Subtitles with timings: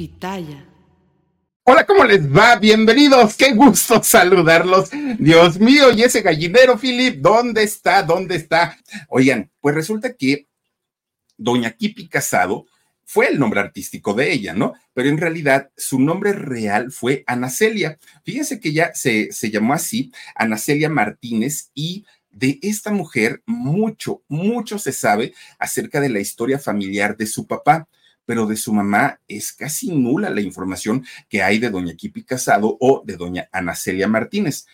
[0.00, 0.66] Pitaya.
[1.62, 2.56] Hola, ¿cómo les va?
[2.56, 4.88] Bienvenidos, qué gusto saludarlos.
[5.18, 8.02] Dios mío, y ese gallinero, Philip, ¿dónde está?
[8.02, 8.78] ¿Dónde está?
[9.10, 10.48] Oigan, pues resulta que
[11.36, 12.64] Doña Kipi Casado
[13.04, 14.72] fue el nombre artístico de ella, ¿no?
[14.94, 17.98] Pero en realidad su nombre real fue Anacelia.
[18.24, 24.78] Fíjense que ella se, se llamó así, Anacelia Martínez, y de esta mujer mucho, mucho
[24.78, 27.86] se sabe acerca de la historia familiar de su papá
[28.30, 32.76] pero de su mamá es casi nula la información que hay de doña Kipi Casado
[32.78, 34.68] o de doña Ana Celia Martínez.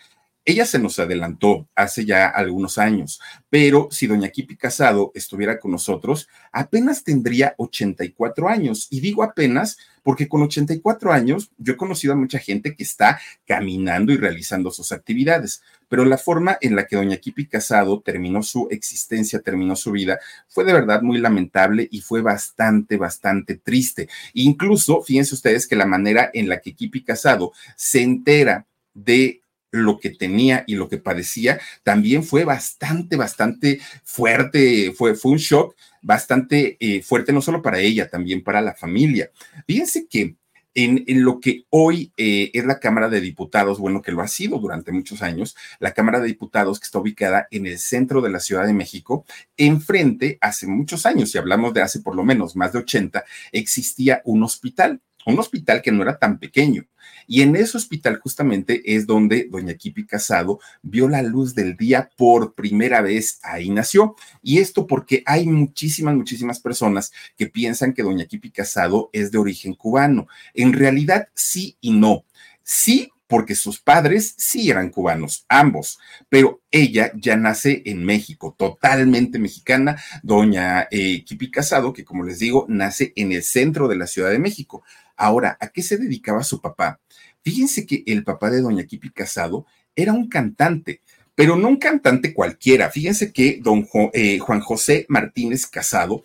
[0.49, 3.19] Ella se nos adelantó hace ya algunos años,
[3.49, 8.87] pero si doña Kipi Casado estuviera con nosotros, apenas tendría 84 años.
[8.89, 13.19] Y digo apenas porque con 84 años yo he conocido a mucha gente que está
[13.45, 18.41] caminando y realizando sus actividades, pero la forma en la que doña Kipi Casado terminó
[18.41, 20.17] su existencia, terminó su vida,
[20.47, 24.07] fue de verdad muy lamentable y fue bastante, bastante triste.
[24.31, 29.99] Incluso, fíjense ustedes que la manera en la que Kipi Casado se entera de lo
[29.99, 35.75] que tenía y lo que padecía, también fue bastante, bastante fuerte, fue, fue un shock
[36.01, 39.29] bastante eh, fuerte, no solo para ella, también para la familia.
[39.65, 40.35] Fíjense que
[40.73, 44.59] en, lo que hoy eh, es la Cámara de Diputados, bueno, que lo ha sido
[44.59, 48.39] durante muchos años, la Cámara de Diputados que está ubicada en el centro de la
[48.39, 49.25] Ciudad de México,
[49.57, 54.21] enfrente, hace muchos años, si hablamos de hace por lo menos más de 80, existía
[54.23, 56.85] un hospital un hospital que no era tan pequeño.
[57.27, 62.09] Y en ese hospital justamente es donde doña Kipi Casado vio la luz del día
[62.15, 64.15] por primera vez, ahí nació.
[64.41, 69.37] Y esto porque hay muchísimas, muchísimas personas que piensan que doña Kipi Casado es de
[69.37, 70.27] origen cubano.
[70.53, 72.23] En realidad sí y no.
[72.63, 79.37] Sí, porque sus padres sí eran cubanos, ambos, pero ella ya nace en México, totalmente
[79.37, 84.07] mexicana, doña eh, Kipi Casado, que como les digo, nace en el centro de la
[84.07, 84.83] Ciudad de México.
[85.17, 86.99] Ahora, ¿a qué se dedicaba su papá?
[87.43, 91.01] Fíjense que el papá de doña Kipi Casado era un cantante,
[91.35, 92.89] pero no un cantante cualquiera.
[92.89, 96.23] Fíjense que don eh, Juan José Martínez Casado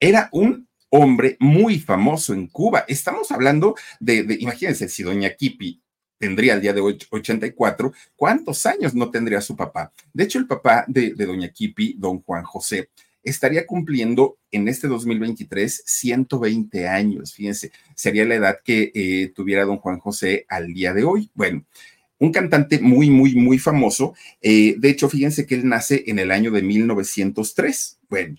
[0.00, 2.84] era un hombre muy famoso en Cuba.
[2.88, 5.80] Estamos hablando de, imagínense, si doña Kipi
[6.18, 9.92] tendría el día de hoy 84, ¿cuántos años no tendría su papá?
[10.12, 12.90] De hecho, el papá de, de doña Kipi, don Juan José,
[13.24, 17.34] estaría cumpliendo en este 2023 120 años.
[17.34, 21.30] Fíjense, sería la edad que eh, tuviera don Juan José al día de hoy.
[21.34, 21.64] Bueno,
[22.18, 24.14] un cantante muy, muy, muy famoso.
[24.40, 27.98] Eh, de hecho, fíjense que él nace en el año de 1903.
[28.08, 28.36] Bueno,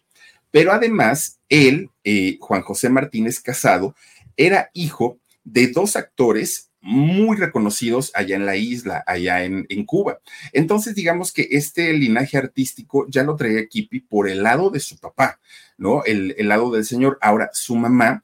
[0.51, 3.95] pero además, él, eh, Juan José Martínez Casado,
[4.37, 10.19] era hijo de dos actores muy reconocidos allá en la isla, allá en, en, Cuba.
[10.53, 14.99] Entonces, digamos que este linaje artístico ya lo traía Kipi por el lado de su
[14.99, 15.39] papá,
[15.77, 16.03] ¿no?
[16.05, 17.17] El, el lado del señor.
[17.21, 18.23] Ahora, su mamá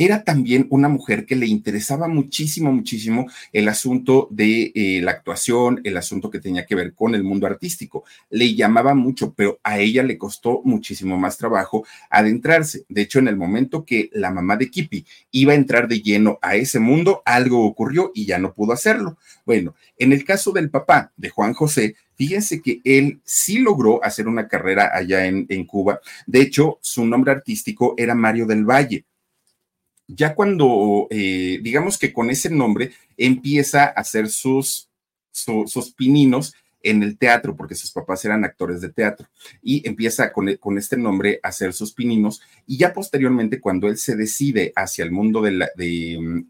[0.00, 5.82] era también una mujer que le interesaba muchísimo, muchísimo el asunto de eh, la actuación,
[5.84, 8.04] el asunto que tenía que ver con el mundo artístico.
[8.30, 12.86] Le llamaba mucho, pero a ella le costó muchísimo más trabajo adentrarse.
[12.88, 16.38] De hecho, en el momento que la mamá de Kipi iba a entrar de lleno
[16.40, 19.18] a ese mundo, algo ocurrió y ya no pudo hacerlo.
[19.44, 24.28] Bueno, en el caso del papá de Juan José, Fíjense que él sí logró hacer
[24.28, 26.00] una carrera allá en, en, Cuba.
[26.26, 29.06] De hecho, su nombre artístico era Mario del Valle
[30.14, 34.88] ya cuando, eh, digamos que con ese nombre, empieza a hacer sus,
[35.30, 39.28] sus pininos en el teatro, porque sus papás eran actores de teatro,
[39.62, 43.98] y empieza con, con, este nombre a hacer sus pininos, y ya posteriormente, cuando él
[43.98, 46.40] se decide hacia el mundo de mm,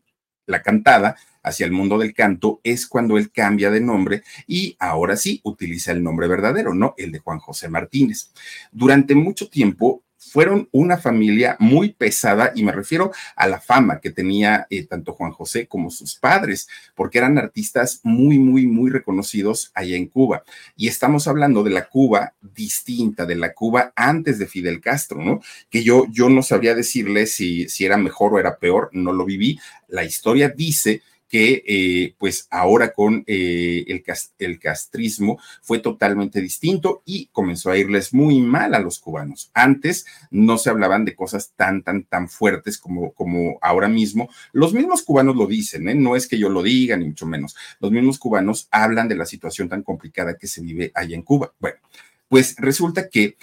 [0.46, 5.16] la cantada, hacia el mundo del canto, es cuando él cambia de nombre y ahora
[5.16, 6.94] sí utiliza el nombre verdadero, ¿no?
[6.98, 8.30] El de Juan José Martínez.
[8.72, 14.10] Durante mucho tiempo, fueron una familia muy pesada y me refiero a la fama que
[14.10, 19.72] tenía eh, tanto Juan José como sus padres, porque eran artistas muy, muy, muy reconocidos
[19.74, 20.44] allá en Cuba.
[20.76, 25.40] Y estamos hablando de la Cuba distinta, de la Cuba antes de Fidel Castro, ¿no?
[25.70, 29.24] Que yo, yo no sabría decirle si, si era mejor o era peor, no lo
[29.24, 29.58] viví.
[29.88, 37.26] La historia dice que eh, pues ahora con eh, el, castrismo fue totalmente distinto y
[37.26, 39.52] comenzó a irles muy mal a los cubanos.
[39.54, 44.28] Antes no se hablaban de cosas tan, tan, tan fuertes como, como ahora mismo.
[44.52, 45.94] Los mismos cubanos lo dicen, ¿eh?
[45.94, 47.54] no es que yo lo diga, ni mucho menos.
[47.78, 51.54] Los mismos cubanos hablan de la situación tan complicada que se vive allá en Cuba.
[51.60, 51.78] Bueno,
[52.26, 53.36] pues resulta que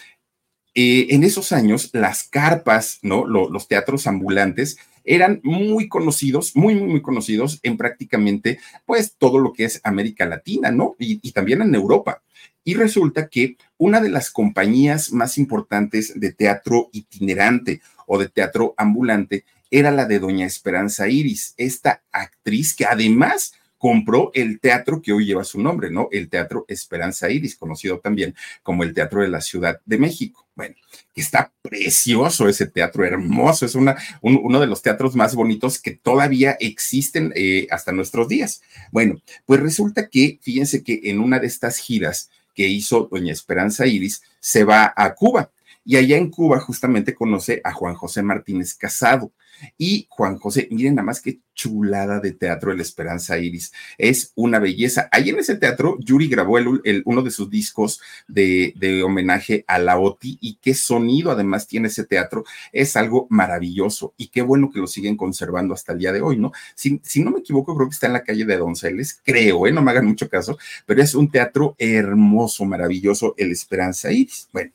[0.79, 3.25] en esos años las carpas, ¿no?
[3.25, 9.53] los teatros ambulantes eran muy conocidos, muy, muy, muy conocidos en prácticamente, pues, todo lo
[9.53, 10.95] que es América Latina, ¿no?
[10.99, 12.21] Y, también en Europa.
[12.63, 18.73] Y resulta que una de las compañías más importantes de teatro itinerante o de teatro
[18.77, 25.13] ambulante era la de doña Esperanza Iris, esta actriz que además compró el teatro que
[25.13, 26.09] hoy lleva su nombre, ¿no?
[26.11, 30.47] El Teatro Esperanza Iris, conocido también como el Teatro de la Ciudad de México.
[30.55, 30.75] Bueno,
[31.15, 36.57] está precioso ese teatro, hermoso, es una, uno de los teatros más bonitos que todavía
[36.59, 38.61] existen eh, hasta nuestros días.
[38.91, 43.85] Bueno, pues resulta que, fíjense que en una de estas giras que hizo doña Esperanza
[43.85, 45.51] Iris, se va a Cuba.
[45.85, 49.31] Y allá en Cuba justamente conoce a Juan José Martínez Casado.
[49.77, 53.73] Y Juan José, miren nada más que chulada de teatro El Esperanza Iris.
[53.97, 55.09] Es una belleza.
[55.11, 59.99] Ahí en ese teatro, Yuri grabó el, uno de sus discos de, homenaje a la
[59.99, 62.45] OTI y qué sonido además tiene ese teatro.
[62.71, 66.37] Es algo maravilloso y qué bueno que lo siguen conservando hasta el día de hoy,
[66.37, 66.51] ¿no?
[66.75, 69.71] Si, si no me equivoco, creo que está en la calle de Donceles, creo, ¿eh?
[69.71, 74.47] No me hagan mucho caso, pero es un teatro hermoso, maravilloso, El Esperanza Iris.
[74.53, 74.71] Bueno,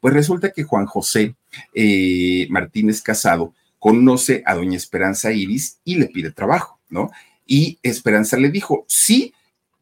[0.00, 1.34] pues resulta que Juan José
[1.74, 7.10] eh, Martínez Casado conoce a doña Esperanza Iris y le pide trabajo, ¿no?
[7.46, 9.32] Y Esperanza le dijo, sí,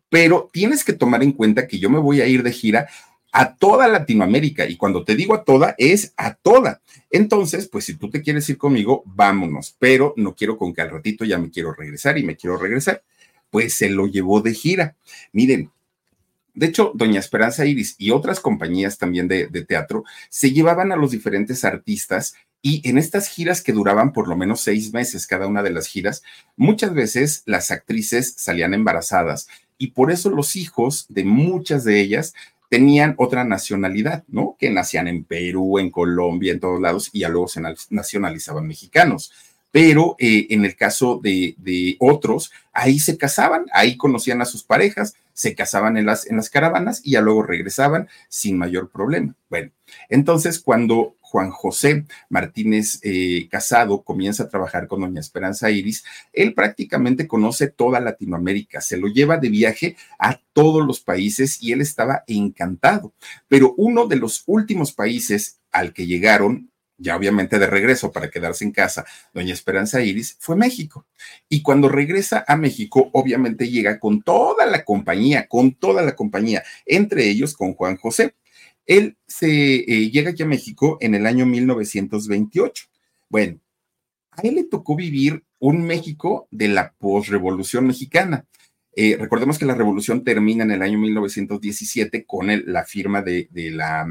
[0.09, 2.89] pero tienes que tomar en cuenta que yo me voy a ir de gira
[3.33, 6.83] a toda Latinoamérica y cuando te digo a toda es a toda.
[7.11, 10.91] Entonces, pues si tú te quieres ir conmigo, vámonos, pero no quiero con que al
[10.91, 13.03] ratito ya me quiero regresar y me quiero regresar.
[13.51, 14.95] Pues se lo llevó de gira.
[15.33, 15.73] Miren,
[16.55, 20.97] de hecho, Doña Esperanza Iris y otras compañías también de, de, teatro se llevaban a
[20.97, 22.35] los diferentes artistas
[22.67, 25.87] y en estas giras que duraban por lo menos seis meses cada una de las
[25.87, 26.23] giras,
[26.57, 32.33] muchas veces las actrices salían embarazadas y por eso los hijos de muchas de ellas
[32.71, 34.57] tenían otra nacionalidad, ¿no?
[34.59, 39.31] Que nacían en Perú, en Colombia, en todos lados y ya luego se nacionalizaban mexicanos
[39.75, 45.17] pero eh, en el caso de, otros, ahí se casaban, ahí conocían a sus parejas,
[45.33, 49.35] se casaban en las, en las caravanas y ya luego regresaban sin mayor problema.
[49.51, 49.73] Bueno,
[50.09, 56.55] entonces cuando Juan José Martínez eh, Casado comienza a trabajar con Doña Esperanza Iris, él
[56.55, 61.81] prácticamente conoce toda Latinoamérica, se lo lleva de viaje a todos los países y él
[61.81, 63.13] estaba encantado.
[63.49, 68.65] Pero uno de los últimos países al que llegaron ya obviamente de regreso para quedarse
[68.65, 71.07] en casa, doña Esperanza Iris, fue México.
[71.49, 76.63] Y cuando regresa a México, obviamente llega con toda la compañía, con toda la compañía,
[76.87, 78.35] entre ellos con Juan José.
[78.87, 82.87] Él se eh, llega aquí a México en el año 1928.
[83.29, 83.59] Bueno,
[84.31, 88.47] a él le tocó vivir un México de la posrevolución mexicana.
[88.97, 94.07] Eh, recordemos que la revolución termina en el año 1917 con la firma de, la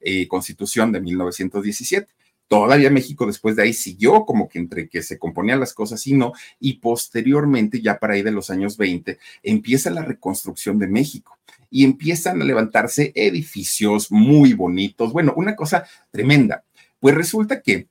[0.00, 2.12] eh, constitución de 1917.
[2.48, 6.14] Todavía México después de ahí siguió como que entre que se componían las cosas y
[6.14, 11.38] no, y posteriormente, ya para ahí de los años 20, empieza la reconstrucción de México
[11.70, 15.12] y empiezan a levantarse edificios muy bonitos.
[15.12, 16.64] Bueno, una cosa tremenda.
[17.00, 17.88] Pues resulta que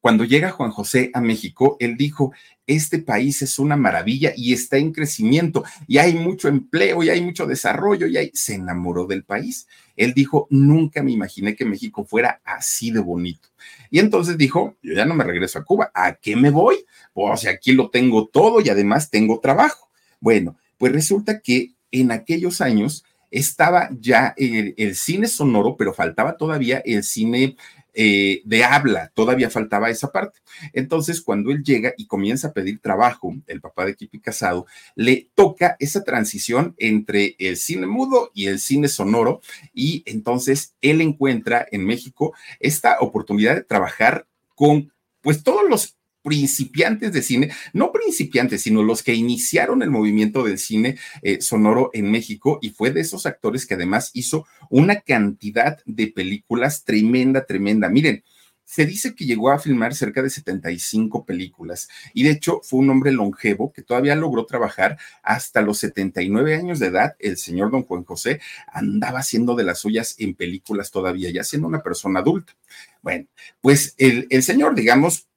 [0.00, 2.32] cuando llega Juan José a México, él dijo,
[2.74, 7.20] este país es una maravilla y está en crecimiento y hay mucho empleo y hay
[7.20, 8.30] mucho desarrollo y hay...
[8.34, 9.66] se enamoró del país.
[9.96, 13.48] Él dijo, nunca me imaginé que México fuera así de bonito.
[13.90, 16.84] Y entonces dijo, yo ya no me regreso a Cuba, ¿a qué me voy?
[17.12, 19.90] Pues aquí lo tengo todo y además tengo trabajo.
[20.20, 26.36] Bueno, pues resulta que en aquellos años estaba ya el, el, cine sonoro, pero faltaba
[26.36, 27.56] todavía el cine
[27.94, 30.40] eh, de habla, todavía faltaba esa parte.
[30.72, 35.28] Entonces, cuando él llega y comienza a pedir trabajo, el papá de Kipi Casado, le
[35.34, 39.40] toca esa transición entre el cine mudo y el cine sonoro,
[39.74, 47.12] y entonces él encuentra en México esta oportunidad de trabajar con pues todos los principiantes
[47.12, 52.10] de cine, no principiantes, sino los que iniciaron el movimiento del cine eh, sonoro en
[52.10, 57.88] México y fue de esos actores que además hizo una cantidad de películas tremenda, tremenda.
[57.88, 58.22] Miren,
[58.64, 62.88] se dice que llegó a filmar cerca de 75 películas y de hecho fue un
[62.88, 67.14] hombre longevo que todavía logró trabajar hasta los 79 años de edad.
[67.18, 68.40] El señor don Juan José
[68.72, 72.54] andaba haciendo de las suyas en películas todavía, ya siendo una persona adulta.
[73.02, 73.26] Bueno,
[73.60, 75.28] pues el, el señor, digamos,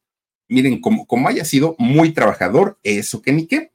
[0.48, 3.72] miren, como, como haya sido muy trabajador, eso que ni qué.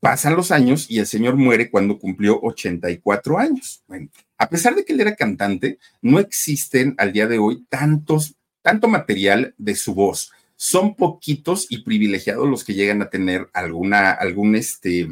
[0.00, 3.82] Pasan los años y el señor muere cuando cumplió 84 años.
[3.86, 8.34] Bueno, a pesar de que él era cantante, no existen al día de hoy tantos,
[8.62, 14.12] tanto material de su voz son poquitos y privilegiados los que llegan a tener alguna,
[14.12, 15.08] algún, este,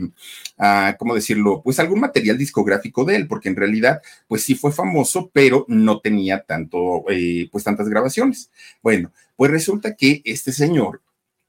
[0.57, 1.61] ah, ¿cómo decirlo?
[1.65, 5.99] Pues algún material discográfico de él, porque en realidad, pues sí fue famoso, pero no
[5.99, 8.53] tenía tanto, eh, pues tantas grabaciones.
[8.81, 11.01] Bueno, pues resulta que este señor,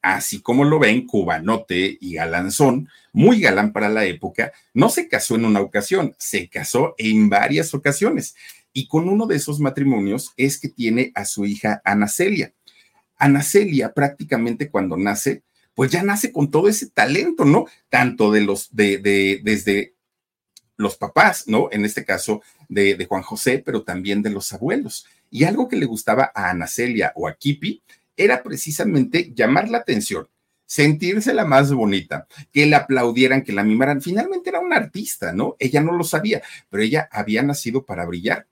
[0.02, 5.36] así como lo ven, cubanote y galanzón, muy galán para la época, no se casó
[5.36, 8.34] en una ocasión, se casó en varias ocasiones.
[8.72, 12.54] Y con uno de esos matrimonios es que tiene a su hija Ana Celia.
[13.18, 15.44] Ana Celia prácticamente cuando nace,
[15.76, 17.66] pues ya nace con todo ese talento, ¿no?
[17.90, 19.96] Tanto de los, de, de desde
[20.82, 21.70] los papás, ¿no?
[21.72, 25.06] En este caso de, Juan José, pero también de los abuelos.
[25.30, 27.82] Y algo que le gustaba a Ana Celia o a Kipi
[28.18, 30.28] era precisamente llamar la atención,
[30.66, 34.02] sentirse la más bonita, que la aplaudieran, que la mimaran.
[34.02, 35.56] Finalmente era una artista, ¿no?
[35.60, 38.48] Ella no lo sabía, pero ella había nacido para brillar.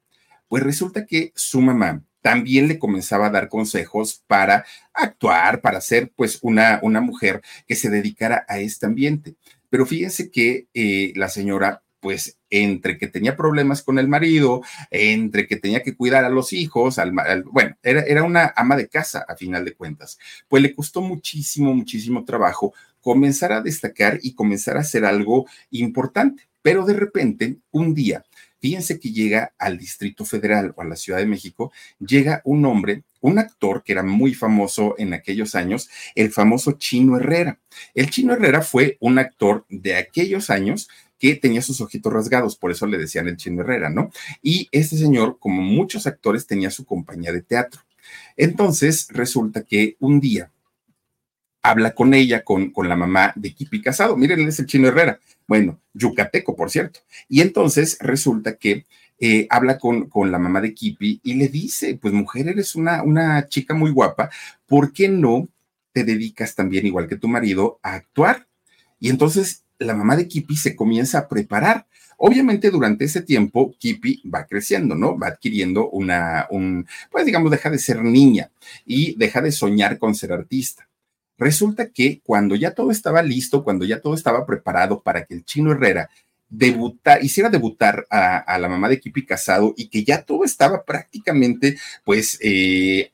[0.48, 6.12] Pues resulta que su mamá también le comenzaba a dar consejos para actuar, para ser
[6.16, 9.36] pues una, una mujer que se dedicara a este ambiente.
[9.70, 15.48] Pero fíjense que eh, la señora pues entre que tenía problemas con el marido, entre
[15.48, 16.98] que tenía que cuidar a los hijos,
[17.46, 21.74] bueno, era, era una ama de casa a final de cuentas, pues le costó muchísimo,
[21.74, 26.50] muchísimo trabajo comenzar a destacar y comenzar a hacer algo importante.
[26.62, 28.26] Pero de repente, un día,
[28.60, 33.04] fíjense que llega al Distrito Federal o a la Ciudad de México, llega un hombre,
[33.22, 37.60] un actor que era muy famoso en aquellos años, el famoso Chino Herrera.
[37.94, 40.90] El Chino Herrera fue un actor de aquellos años
[41.20, 44.10] que tenía sus ojitos rasgados, por eso le decían el Chino Herrera, ¿no?
[44.42, 47.82] Y este señor, como muchos actores, tenía su compañía de teatro.
[48.38, 50.52] Entonces, resulta que un día
[51.62, 54.16] habla con ella, con, con la mamá de Kipi Casado.
[54.16, 55.20] Miren, él es el Chino Herrera.
[55.48, 57.02] Bueno, yucateco, por cierto.
[57.28, 58.86] Y entonces resulta que
[59.20, 63.04] eh, habla con, con, la mamá de Kipi y le dice, pues mujer, eres una,
[63.04, 64.30] una chica muy guapa,
[64.66, 65.50] ¿por qué no
[65.92, 68.48] te dedicas también, igual que tu marido, a actuar?
[68.98, 71.88] Y entonces la mamá de Kipi se comienza a preparar.
[72.18, 75.18] Obviamente durante ese tiempo Kipi va creciendo, ¿no?
[75.18, 78.52] Va adquiriendo una, un, pues digamos, deja de ser niña
[78.86, 80.88] y deja de soñar con ser artista.
[81.38, 85.46] Resulta que cuando ya todo estaba listo, cuando ya todo estaba preparado para que el
[85.46, 86.10] chino Herrera
[86.50, 91.78] debutar, hiciera debutar a, la mamá de Kipi Casado y que ya todo estaba prácticamente,
[92.04, 93.12] pues, eh,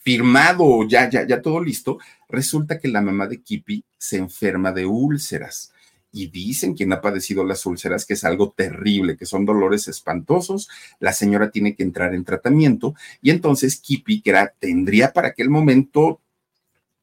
[0.00, 4.84] firmado, ya, ya, ya todo listo, resulta que la mamá de Kipi se enferma de
[4.84, 5.72] úlceras
[6.12, 10.68] y dicen quien ha padecido las úlceras que es algo terrible, que son dolores espantosos.
[11.00, 15.48] La señora tiene que entrar en tratamiento y entonces Kipi, que era, tendría para aquel
[15.48, 16.20] momento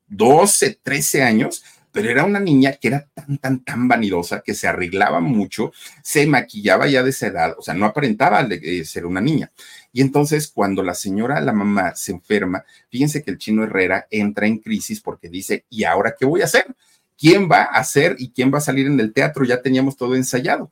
[0.08, 4.68] 12, 13 años, pero era una niña que era tan, tan, tan vanidosa que se
[4.68, 5.72] arreglaba mucho,
[6.04, 9.52] se maquillaba ya de esa edad, o sea, no aparentaba de ser una niña.
[9.92, 14.46] Y entonces cuando la señora, la mamá, se enferma, fíjense que el chino Herrera entra
[14.46, 16.76] en crisis porque dice, ¿y ahora qué voy a hacer?
[17.20, 20.16] Quién va a hacer y quién va a salir en el teatro, ya teníamos todo
[20.16, 20.72] ensayado.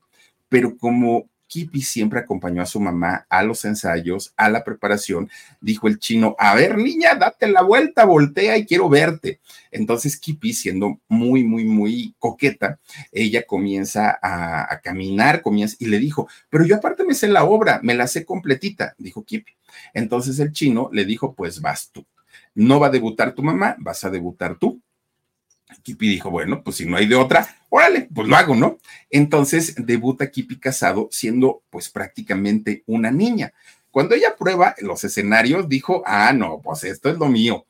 [0.49, 5.29] Pero como Kipi siempre acompañó a su mamá a los ensayos, a la preparación,
[5.61, 9.39] dijo el chino, a ver niña, date la vuelta, voltea y quiero verte.
[9.71, 12.79] Entonces Kipi, siendo muy, muy, muy coqueta,
[13.11, 17.79] ella comienza a, caminar, comienza y le dijo, pero yo aparte me sé la obra,
[17.83, 19.53] me la sé completita, dijo Kipi.
[19.93, 22.05] Entonces el chino le dijo, pues vas tú.
[22.53, 24.81] No va a debutar tu mamá, vas a debutar tú.
[25.83, 28.77] Kipi dijo, bueno, pues si no hay de otra, órale, pues lo hago, ¿no?
[29.09, 33.53] Entonces debuta Kipi Casado siendo pues prácticamente una niña.
[33.91, 37.65] Cuando ella prueba los escenarios, dijo, ah, no, pues esto es lo mío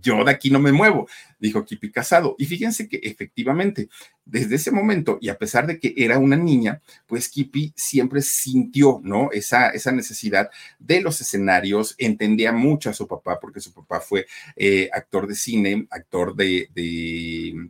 [0.00, 1.08] yo de aquí no me muevo,
[1.40, 2.36] dijo Kipi Casado.
[2.38, 3.88] Y fíjense que efectivamente,
[4.24, 9.00] desde ese momento, y a pesar de que era una niña, pues Kipi siempre sintió,
[9.02, 9.30] ¿no?
[9.32, 14.26] Esa, esa necesidad de los escenarios, entendía mucho a su papá, porque su papá fue
[14.56, 16.68] eh, actor de cine, actor de,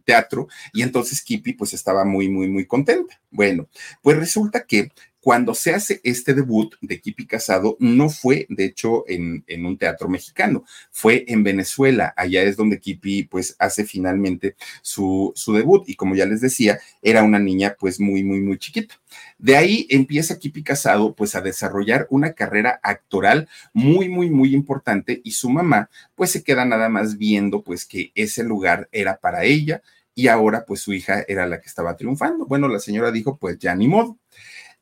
[0.04, 3.20] teatro, y entonces Kipi pues estaba muy, muy, muy contenta.
[3.30, 3.68] Bueno,
[4.02, 9.04] pues resulta que cuando se hace este debut de Kipi Casado, no fue, de hecho,
[9.06, 12.14] en, en, un teatro mexicano, fue en Venezuela.
[12.16, 15.88] Allá es donde Kipi, pues, hace finalmente su, su debut.
[15.88, 18.96] Y como ya les decía, era una niña, pues, muy, muy, muy chiquita.
[19.38, 25.20] De ahí empieza Kipi Casado, pues, a desarrollar una carrera actoral muy, muy, muy importante.
[25.24, 29.44] Y su mamá, pues, se queda nada más viendo, pues, que ese lugar era para
[29.44, 29.82] ella.
[30.14, 32.46] Y ahora, pues, su hija era la que estaba triunfando.
[32.46, 34.18] Bueno, la señora dijo, pues, ya ni modo.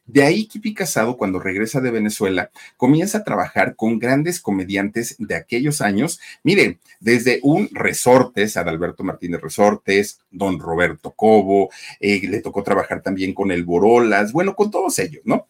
[0.08, 5.34] De ahí Kipi Casado, cuando regresa de Venezuela, comienza a trabajar con grandes comediantes de
[5.34, 6.18] aquellos años.
[6.42, 11.68] Miren, desde un Resortes, Adalberto Martínez Resortes, don Roberto Cobo,
[12.00, 15.46] eh, le tocó trabajar también con el Borolas, bueno, con todos ellos, ¿no?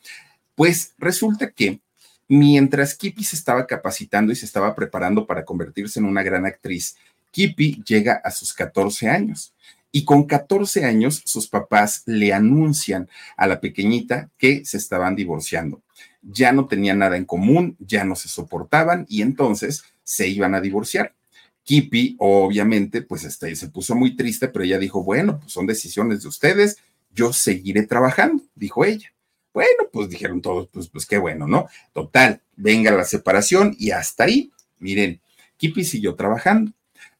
[0.57, 1.79] Pues resulta que
[2.27, 6.97] mientras Kipi se estaba capacitando y se estaba preparando para convertirse en una gran actriz,
[7.31, 9.55] Kipi llega a sus 14 años
[9.90, 15.83] y con 14 años sus papás le anuncian a la pequeñita que se estaban divorciando.
[16.23, 20.61] Ya no tenían nada en común, ya no se soportaban y entonces se iban a
[20.61, 21.14] divorciar.
[21.62, 26.23] Kipi, obviamente, pues este, se puso muy triste, pero ella dijo, bueno, pues son decisiones
[26.23, 26.78] de ustedes,
[27.11, 29.12] yo seguiré trabajando, dijo ella.
[29.52, 31.66] Bueno, pues dijeron todos, pues, pues qué bueno, ¿no?
[31.92, 35.21] Total, venga la separación y hasta ahí, miren,
[35.57, 36.73] Kipi siguió trabajando.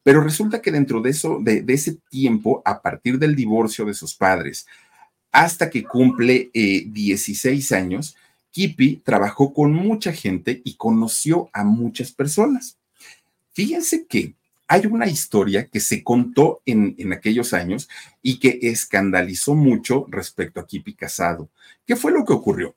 [0.03, 4.15] Pero resulta que dentro de eso, de, ese tiempo, a partir del divorcio de sus
[4.15, 4.67] padres,
[5.31, 8.17] hasta que cumple 16 eh, años,
[8.51, 12.79] Kipi trabajó con mucha gente y conoció a muchas personas.
[13.53, 14.35] Fíjense que
[14.67, 17.89] hay una historia que se contó en, en, aquellos años
[18.23, 21.49] y que escandalizó mucho respecto a Kipi Casado.
[21.87, 22.75] ¿Qué fue lo que ocurrió?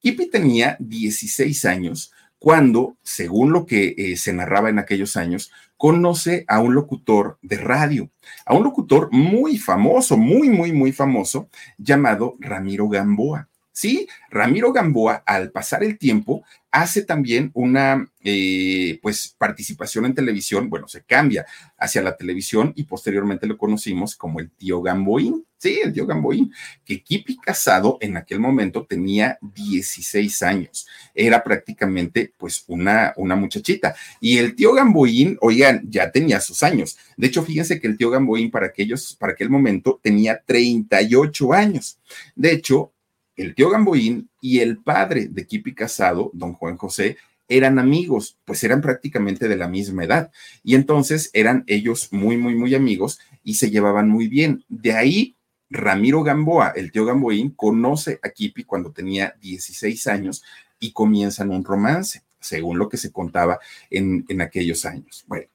[0.00, 2.12] Kipi tenía 16 años
[2.42, 7.56] cuando, según lo que eh, se narraba en aquellos años, conoce a un locutor de
[7.56, 8.08] radio,
[8.46, 13.48] a un locutor muy famoso, muy, muy, muy famoso, llamado Ramiro Gamboa.
[13.72, 20.68] Sí, Ramiro Gamboa, al pasar el tiempo, hace también una eh, pues participación en televisión,
[20.68, 21.46] bueno, se cambia
[21.78, 26.52] hacia la televisión y posteriormente lo conocimos como el tío Gamboín, sí, el tío Gamboín,
[26.84, 33.94] que Kipi Casado en aquel momento tenía 16 años, era prácticamente pues una, una muchachita.
[34.20, 38.10] Y el tío Gamboín, oigan, ya tenía sus años, de hecho fíjense que el tío
[38.10, 41.98] Gamboín para aquellos, para aquel momento tenía 38 años,
[42.34, 42.92] de hecho
[43.36, 47.16] el tío Gamboín y el padre de Kipi Casado, don Juan José,
[47.48, 50.30] eran amigos, pues eran prácticamente de la misma edad.
[50.62, 54.64] Y entonces eran ellos muy, muy, muy amigos y se llevaban muy bien.
[54.68, 55.36] De ahí,
[55.68, 60.42] Ramiro Gamboa, el tío Gamboín, conoce a Kipi cuando tenía 16 años
[60.78, 63.60] y comienzan un romance, según lo que se contaba
[63.90, 65.24] en, en aquellos años.
[65.26, 65.46] Bueno,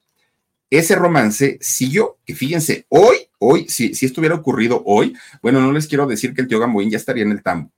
[0.70, 5.72] ese romance siguió, que fíjense, hoy, hoy, si, si esto hubiera ocurrido hoy, bueno, no
[5.72, 7.72] les quiero decir que el tío Gamboín ya estaría en el tambo,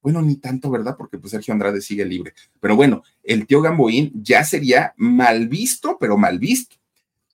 [0.00, 0.96] bueno, ni tanto, ¿verdad?
[0.96, 2.32] Porque pues Sergio Andrade sigue libre.
[2.60, 6.76] Pero bueno, el tío Gamboín ya sería mal visto, pero mal visto.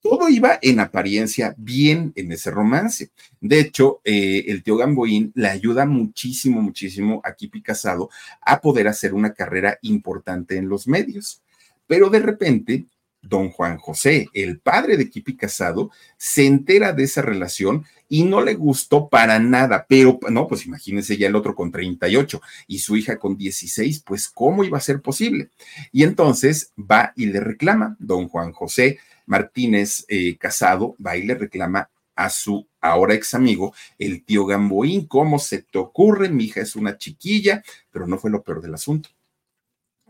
[0.01, 3.11] Todo iba en apariencia bien en ese romance.
[3.41, 8.11] De hecho, eh, el tío Gamboín le ayuda muchísimo, muchísimo a Kipi Casado
[8.43, 11.43] a poder hacer una carrera importante en los medios.
[11.87, 12.87] Pero de repente,
[13.29, 18.43] don Juan José, el padre de Kipi Casado, se entera de esa relación y no
[18.43, 22.97] le gustó para nada, pero no, pues imagínense ya el otro con 38 y su
[22.97, 25.51] hija con 16, pues cómo iba a ser posible.
[25.91, 31.35] Y entonces va y le reclama, don Juan José Martínez eh, Casado, va y le
[31.35, 36.29] reclama a su ahora ex amigo, el tío Gamboín, ¿cómo se te ocurre?
[36.29, 39.09] Mi hija es una chiquilla, pero no fue lo peor del asunto.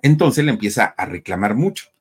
[0.02, 1.93] Entonces le empieza a reclamar mucho.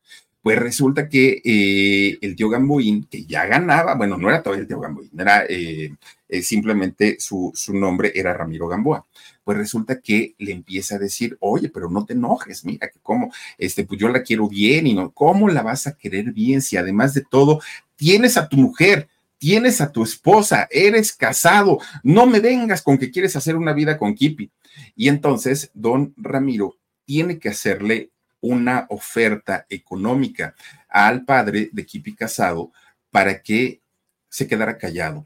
[0.44, 4.68] Pues resulta que eh, el tío Gamboín, que ya ganaba, bueno, no era todavía el
[4.68, 5.96] tío Gamboín, era eh,
[6.28, 9.06] eh, simplemente su, su, nombre era Ramiro Gamboa.
[9.46, 13.32] Pues resulta que le empieza a decir, oye, pero no te enojes, mira que cómo,
[13.58, 16.76] este, pues yo la quiero bien y no, ¿cómo la vas a querer bien si
[16.76, 17.62] además de todo
[17.96, 19.08] tienes a tu mujer?
[19.38, 23.98] Tienes a tu esposa, eres casado, no me vengas con que quieres hacer una vida
[23.98, 24.52] con Kipi.
[24.96, 26.76] Y entonces don Ramiro
[27.06, 28.13] tiene que hacerle
[28.44, 30.54] una oferta económica
[30.90, 32.72] al padre de Kipi Casado
[33.10, 33.80] para que
[34.28, 35.26] se quedara callado.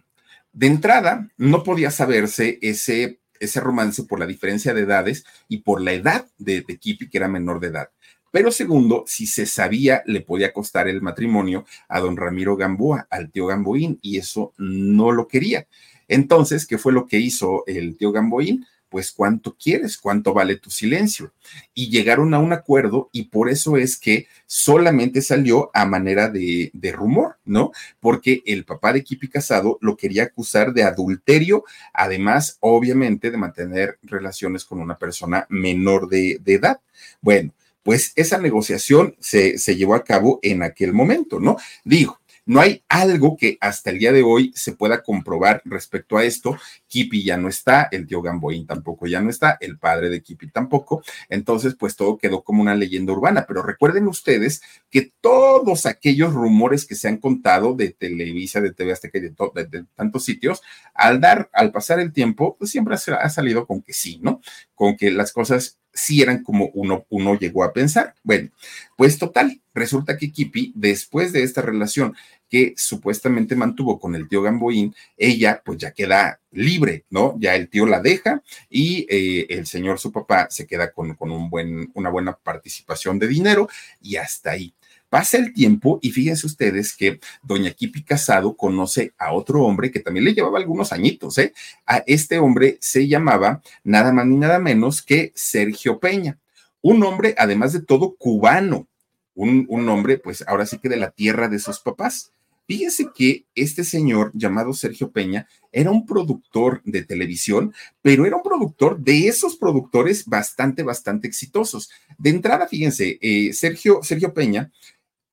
[0.54, 5.82] De entrada, no podía saberse ese, ese romance por la diferencia de edades y por
[5.82, 7.90] la edad de, de Kipi, que era menor de edad.
[8.32, 13.32] Pero segundo, si se sabía, le podía costar el matrimonio a don Ramiro Gamboa, al
[13.32, 15.68] tío Gamboín, y eso no lo quería.
[16.08, 18.66] Entonces, ¿qué fue lo que hizo el tío Gamboín?
[18.98, 21.32] Pues cuánto quieres, cuánto vale tu silencio.
[21.76, 26.72] Y llegaron a un acuerdo y por eso es que solamente salió a manera de,
[26.96, 27.72] rumor, ¿no?
[28.00, 34.00] Porque el papá de Kipi Casado lo quería acusar de adulterio, además, obviamente, de mantener
[34.02, 36.80] relaciones con una persona menor de, de edad.
[37.22, 41.58] Bueno, pues esa negociación se, se llevó a cabo en aquel momento, ¿no?
[41.84, 46.24] Digo, no hay algo que hasta el día de hoy se pueda comprobar respecto a
[46.24, 46.58] esto.
[46.88, 50.50] Kipi ya no está, el tío Gamboín tampoco ya no está, el padre de Kipi
[50.50, 51.04] tampoco.
[51.28, 53.46] Entonces, pues todo quedó como una leyenda urbana.
[53.46, 58.94] Pero recuerden ustedes que todos aquellos rumores que se han contado de Televisa, de TV
[58.94, 60.62] Azteca y de, de, tantos sitios,
[60.94, 64.40] al dar, al pasar el tiempo, pues siempre ha salido con que sí, ¿no?
[64.74, 68.16] Con que las cosas sí eran como uno, uno llegó a pensar.
[68.24, 68.50] Bueno,
[68.96, 72.16] pues total, resulta que Kipi, después de esta relación
[72.50, 77.36] que supuestamente mantuvo con el tío Gamboín, ella pues ya queda libre, ¿no?
[77.40, 81.32] Ya el tío la deja y eh, el señor, su papá, se queda con, con
[81.32, 83.68] un buen, una buena participación de dinero
[84.02, 84.74] y hasta ahí.
[85.10, 90.02] Pasa el tiempo y fíjense ustedes que doña Kipi Casado conoce a otro hombre que
[90.02, 91.54] también le llevaba algunos añitos, ¿eh?
[91.86, 96.40] A este hombre se llamaba nada más ni nada menos que Sergio Peña,
[96.82, 98.88] un hombre además de todo cubano,
[99.34, 102.32] un, un hombre pues ahora sí que de la tierra de sus papás.
[102.68, 108.44] Fíjense que este señor llamado Sergio Peña era un productor de televisión, pero era un
[108.44, 111.90] productor de esos productores bastante, bastante exitosos.
[112.18, 114.70] De entrada, fíjense, eh, Sergio, Sergio Peña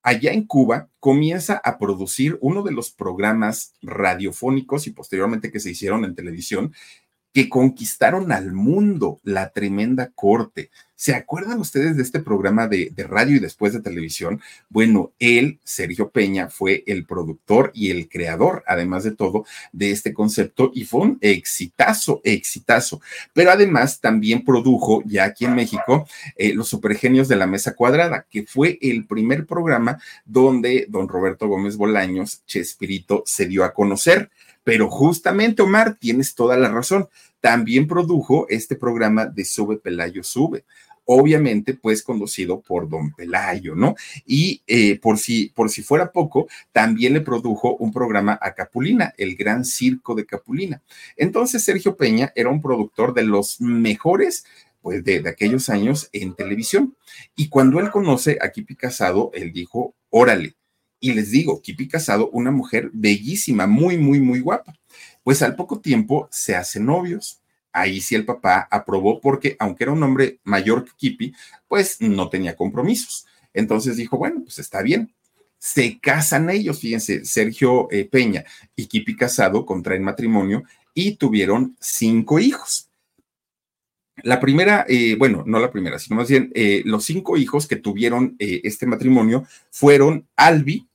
[0.05, 5.71] allá en Cuba comienza a producir uno de los programas radiofónicos y posteriormente que se
[5.71, 6.73] hicieron en televisión
[7.33, 10.71] que conquistaron al mundo, la tremenda corte.
[10.97, 14.41] ¿Se acuerdan ustedes de este programa de, radio y después de televisión?
[14.69, 20.15] Bueno, él, Sergio Peña, fue el productor y el creador, además de todo, de este
[20.15, 23.01] concepto y fue un exitazo, exitazo.
[23.33, 28.27] Pero además también produjo, ya aquí en México, eh, Los Supergenios de la Mesa Cuadrada,
[28.31, 34.31] que fue el primer programa donde don Roberto Gómez Bolaños, Chespirito, se dio a conocer.
[34.63, 37.09] Pero justamente, Omar, tienes toda la razón.
[37.45, 40.65] También produjo este programa de Sube Pelayo Sube
[41.05, 43.95] obviamente pues conducido por don Pelayo, ¿no?
[44.25, 49.13] Y eh, por, si, por si fuera poco, también le produjo un programa a Capulina,
[49.19, 50.81] el Gran Circo de Capulina.
[51.19, 54.47] Entonces Sergio Peña era un productor de los mejores
[54.81, 56.97] pues de, de aquellos años en televisión.
[57.37, 60.55] Y cuando él conoce a Kipi Casado, él dijo, órale,
[61.05, 64.75] y les digo, Kipi Casado, una mujer bellísima, muy, muy, muy guapa.
[65.25, 67.41] Pues al poco tiempo se hacen novios.
[67.73, 71.35] Ahí sí el papá aprobó porque, aunque era un hombre mayor que Kipi,
[71.67, 73.27] pues no tenía compromisos.
[73.53, 75.13] Entonces dijo, bueno, pues está bien.
[75.59, 78.45] Se casan ellos, fíjense, Sergio eh, Peña
[78.77, 82.91] y Kipi Casado contraen matrimonio y tuvieron cinco hijos.
[84.23, 87.77] La primera, eh, bueno, no la primera, sino más bien eh, los cinco hijos que
[87.77, 90.87] tuvieron este matrimonio fueron Albi,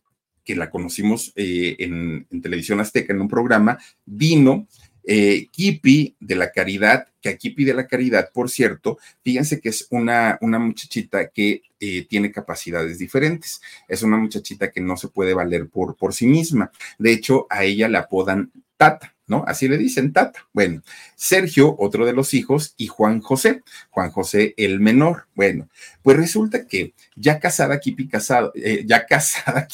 [0.50, 4.66] que la conocimos eh, en, televisión azteca en un programa, vino
[5.04, 9.70] eh, Kipi de la Caridad, que a Kipi de la Caridad, por cierto, fíjense que
[9.70, 13.62] es una, una muchachita que eh, tiene capacidades diferentes.
[13.88, 16.72] Es una muchachita que no se puede valer por, por sí misma.
[16.98, 19.14] De hecho, a ella la apodan Tata.
[19.30, 19.44] ¿No?
[19.48, 20.48] Así le dicen Tata.
[20.52, 20.82] Bueno,
[21.16, 25.28] Sergio, otro de los hijos, y Juan José, Juan José el menor.
[25.36, 25.70] Bueno,
[26.02, 28.10] pues resulta que ya casada Kipi,
[28.56, 29.68] eh, ya casada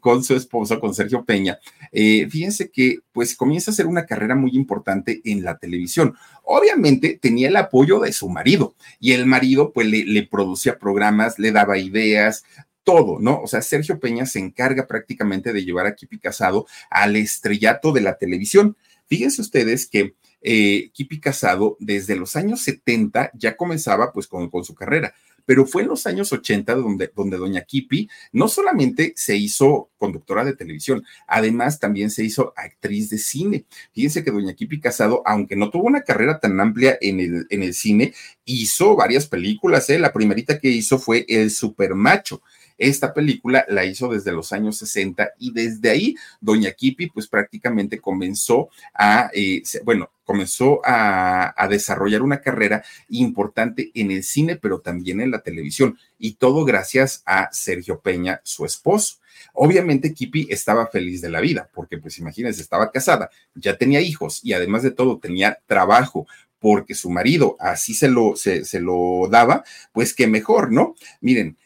[0.00, 1.58] con su esposo, con Sergio Peña,
[1.92, 6.14] eh, fíjense que pues comienza a hacer una carrera muy importante en la televisión.
[6.44, 11.52] Obviamente tenía el apoyo de su marido y el marido pues le producía programas, le
[11.52, 12.44] daba ideas,
[12.88, 13.42] todo, ¿no?
[13.42, 18.00] O sea, Sergio Peña se encarga prácticamente de llevar a Kipi Casado al estrellato de
[18.00, 18.78] la televisión.
[19.08, 24.74] Fíjense ustedes que eh, Kipi Casado desde los años 70 ya comenzaba pues con, su
[24.74, 25.12] carrera,
[25.44, 30.42] pero fue en los años 80 donde, donde doña Kipi no solamente se hizo conductora
[30.42, 33.66] de televisión, además también se hizo actriz de cine.
[33.92, 37.62] Fíjense que doña Kipi Casado, aunque no tuvo una carrera tan amplia en el, en
[37.62, 38.14] el cine,
[38.46, 39.98] hizo varias películas, ¿eh?
[39.98, 42.40] La primerita que hizo fue El Supermacho.
[42.78, 48.00] Esta película la hizo desde los años 60 y desde ahí Doña Kipi pues prácticamente
[48.00, 55.20] comenzó a, eh, bueno, comenzó a, desarrollar una carrera importante en el cine, pero también
[55.20, 59.16] en la televisión, y todo gracias a Sergio Peña, su esposo.
[59.54, 64.40] Obviamente Kipi estaba feliz de la vida, porque pues imagínense, estaba casada, ya tenía hijos
[64.42, 66.26] y además de todo tenía trabajo,
[66.58, 70.94] porque su marido así se lo, se, se lo daba, pues que mejor, ¿no?
[71.20, 71.56] Miren,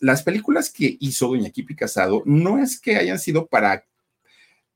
[0.00, 3.84] las películas que hizo Doña Kipi Casado no es que hayan sido para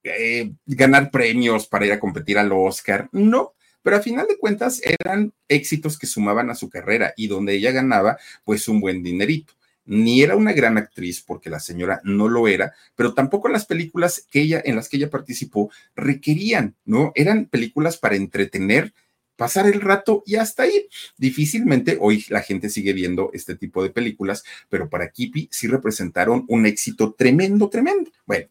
[0.05, 4.81] eh, ganar premios, para ir a competir al Oscar, no, pero a final de cuentas
[5.01, 9.55] eran éxitos que sumaban a su carrera y donde ella ganaba pues un buen dinerito.
[9.85, 14.27] Ni era una gran actriz porque la señora no lo era, pero tampoco las películas
[14.31, 17.13] que ella en las que ella participó requerían, ¿no?
[17.15, 18.93] Eran películas para entretener
[19.39, 20.89] pasar el rato y hasta ahí.
[21.17, 26.45] Difícilmente hoy la gente sigue viendo este tipo de películas, pero para Kipi sí representaron
[26.49, 28.11] un éxito tremendo, tremendo.
[28.27, 28.49] Bueno.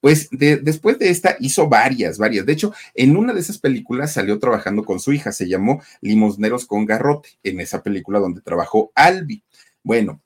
[0.00, 2.46] Pues después de esta hizo varias, varias.
[2.46, 6.66] De hecho, en una de esas películas salió trabajando con su hija, se llamó Limosneros
[6.66, 9.42] con Garrote, en esa película donde trabajó Albi.
[9.82, 10.22] Bueno,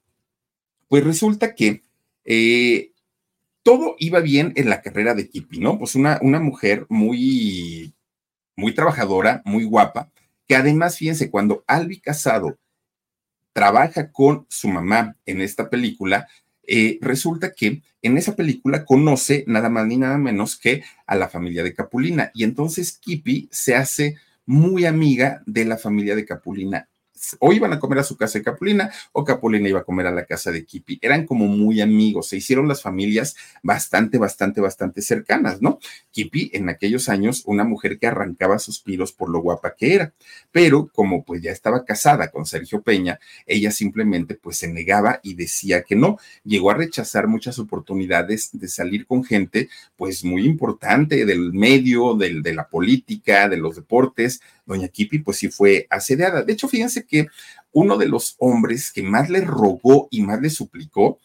[0.88, 1.80] pues resulta que
[2.26, 2.92] eh,
[3.62, 5.78] todo iba bien en la carrera de Kipi, ¿no?
[5.78, 7.94] Pues una, una mujer muy
[8.56, 10.10] muy trabajadora, muy guapa,
[10.46, 12.58] que además, fíjense, cuando Albi Casado
[13.52, 16.28] trabaja con su mamá en esta película,
[16.64, 21.28] eh, resulta que en esa película conoce nada más ni nada menos que a la
[21.28, 22.30] familia de Capulina.
[22.34, 26.88] Y entonces Kipi se hace muy amiga de la familia de Capulina
[27.38, 30.10] o iban a comer a su casa de Capulina o Capulina iba a comer a
[30.10, 30.98] la casa de Kipi.
[31.02, 35.78] Eran como muy amigos, se hicieron las familias bastante, bastante, bastante cercanas, ¿no?
[36.10, 40.12] Kipi en aquellos años, una mujer que arrancaba suspiros por lo guapa que era,
[40.50, 45.34] pero como pues ya estaba casada con Sergio Peña, ella simplemente pues se negaba y
[45.34, 46.18] decía que no.
[46.44, 52.42] Llegó a rechazar muchas oportunidades de salir con gente pues muy importante del medio, del,
[52.42, 56.42] de la política, de los deportes, doña Kipi pues sí fue asediada.
[56.42, 57.11] De hecho, fíjense que
[57.72, 61.18] uno de los hombres que más le rogó y más le suplicó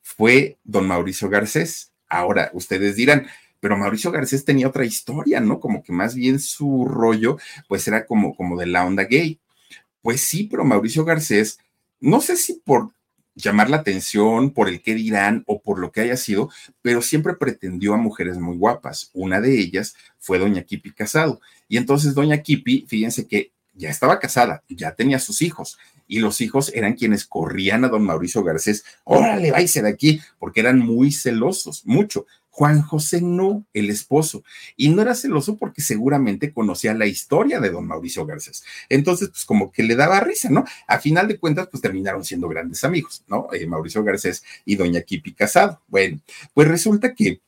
[0.00, 1.92] fue don Mauricio Garcés.
[2.08, 3.26] Ahora, ustedes dirán,
[3.62, 5.60] pero Mauricio Garcés tenía otra historia, ¿no?
[5.60, 9.38] Como que más bien su rollo, pues era como, como de la onda gay.
[10.00, 11.58] Pues sí, pero Mauricio Garcés,
[12.00, 12.90] no sé si por
[13.36, 16.50] llamar la atención, por el qué dirán o por lo que haya sido,
[16.82, 19.10] pero siempre pretendió a mujeres muy guapas.
[19.14, 21.40] Una de ellas fue doña Kipi Casado.
[21.68, 26.40] Y entonces doña Kipi, fíjense que ya estaba casada, ya tenía sus hijos, y los
[26.40, 31.10] hijos eran quienes corrían a don Mauricio Garcés, órale, váyase de aquí, porque eran muy
[31.12, 32.26] celosos, mucho.
[32.50, 34.44] Juan José no, el esposo,
[34.76, 38.62] y no era celoso porque seguramente conocía la historia de don Mauricio Garcés.
[38.90, 40.64] Entonces, pues como que le daba risa, ¿no?
[40.86, 43.48] A final de cuentas, pues terminaron siendo grandes amigos, ¿no?
[43.54, 45.80] Eh, Mauricio Garcés y doña Kipi Casado.
[45.88, 46.20] Bueno,
[46.52, 47.40] pues resulta que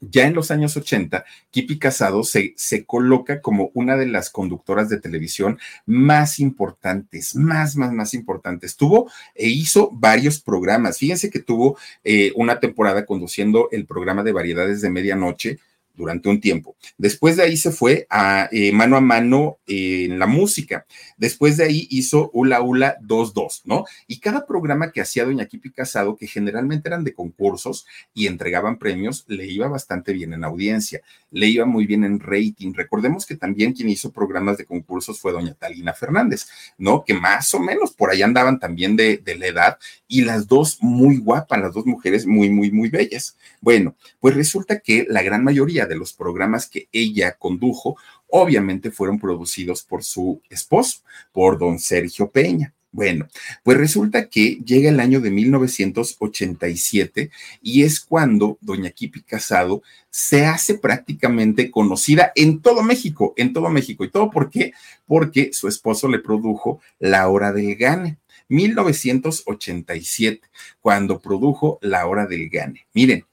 [0.00, 4.88] ya en los años 80, Kipi Casado se, se, coloca como una de las conductoras
[4.88, 8.76] de televisión más importantes, más, más, más importantes.
[8.76, 10.98] Tuvo e hizo varios programas.
[10.98, 15.58] Fíjense que tuvo eh, una temporada conduciendo el programa de variedades de medianoche
[15.94, 16.76] durante un tiempo.
[16.98, 20.86] Después de ahí se fue a eh, mano a mano en la música.
[21.16, 23.84] Después de ahí hizo Ula Ula 2-2, ¿no?
[24.06, 28.78] Y cada programa que hacía Doña Kipi Casado, que generalmente eran de concursos y entregaban
[28.78, 31.00] premios, le iba bastante bien en audiencia,
[31.30, 32.72] le iba muy bien en rating.
[32.74, 36.46] Recordemos que también quien hizo programas de concursos fue Doña Talina Fernández,
[36.78, 37.04] ¿no?
[37.04, 40.78] Que más o menos por ahí andaban también de, de la edad y las dos
[40.80, 43.36] muy guapas, las dos mujeres muy, muy, muy bellas.
[43.60, 47.96] Bueno, pues resulta que la gran mayoría de los programas que ella condujo,
[48.28, 51.00] obviamente fueron producidos por su esposo,
[51.32, 52.72] por don Sergio Peña.
[52.92, 53.28] Bueno,
[53.62, 60.44] pues resulta que llega el año de 1987 y es cuando doña Kipi Casado se
[60.44, 64.04] hace prácticamente conocida en todo México, en todo México.
[64.04, 64.72] ¿Y todo por qué?
[65.06, 68.18] Porque su esposo le produjo La Hora del Gane.
[68.48, 70.40] 1987,
[70.80, 72.86] cuando produjo La Hora del Gane.
[72.92, 73.24] Miren,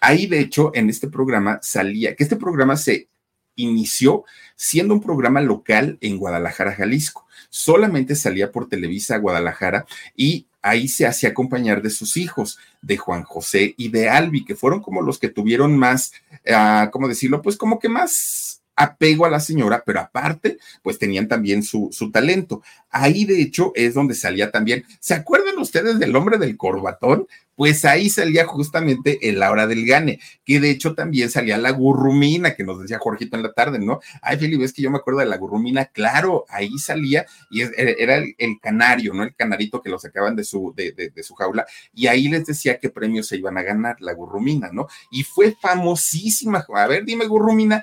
[0.00, 3.08] Ahí, de hecho, en este programa salía, que este programa se
[3.56, 7.26] inició siendo un programa local en Guadalajara, Jalisco.
[7.48, 13.22] Solamente salía por Televisa Guadalajara y ahí se hacía acompañar de sus hijos, de Juan
[13.22, 16.12] José y de Albi, que fueron como los que tuvieron más,
[16.46, 17.42] uh, ¿cómo decirlo?
[17.42, 22.10] Pues como que más apego a la señora, pero aparte, pues tenían también su, su
[22.10, 22.62] talento.
[22.90, 24.84] Ahí, de hecho, es donde salía también.
[25.00, 27.26] ¿Se acuerdan ustedes del hombre del corbatón?
[27.56, 32.54] Pues ahí salía justamente el Laura del Gane, que de hecho también salía la gurrumina,
[32.54, 34.00] que nos decía Jorgito en la tarde, ¿no?
[34.20, 38.16] Ay, Felipe, es que yo me acuerdo de la gurrumina, claro, ahí salía y era
[38.16, 39.22] el, canario, ¿no?
[39.22, 42.78] El canarito que lo sacaban de su, de, de su jaula, y ahí les decía
[42.78, 44.86] qué premios se iban a ganar, la gurrumina, ¿no?
[45.10, 47.82] Y fue famosísima, a ver, dime, gurrumina,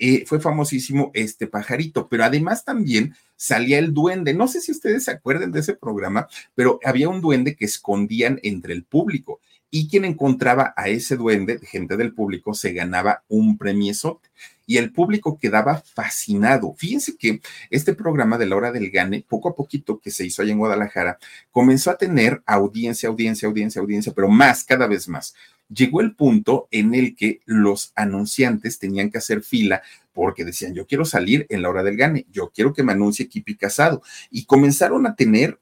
[0.00, 4.34] eh, fue famosísimo este pajarito, pero además también salía el duende.
[4.34, 8.40] No sé si ustedes se acuerdan de ese programa, pero había un duende que escondían
[8.42, 13.56] entre el público y quien encontraba a ese duende, gente del público, se ganaba un
[13.56, 14.28] premiesote
[14.66, 16.74] y el público quedaba fascinado.
[16.76, 20.42] Fíjense que este programa de la hora del gane, poco a poquito que se hizo
[20.42, 21.18] allá en Guadalajara,
[21.50, 25.34] comenzó a tener audiencia, audiencia, audiencia, audiencia, pero más, cada vez más
[25.72, 30.86] llegó el punto en el que los anunciantes tenían que hacer fila porque decían, yo
[30.86, 34.02] quiero salir en la hora del gane, yo quiero que me anuncie Kipi Casado.
[34.30, 35.60] Y comenzaron a tener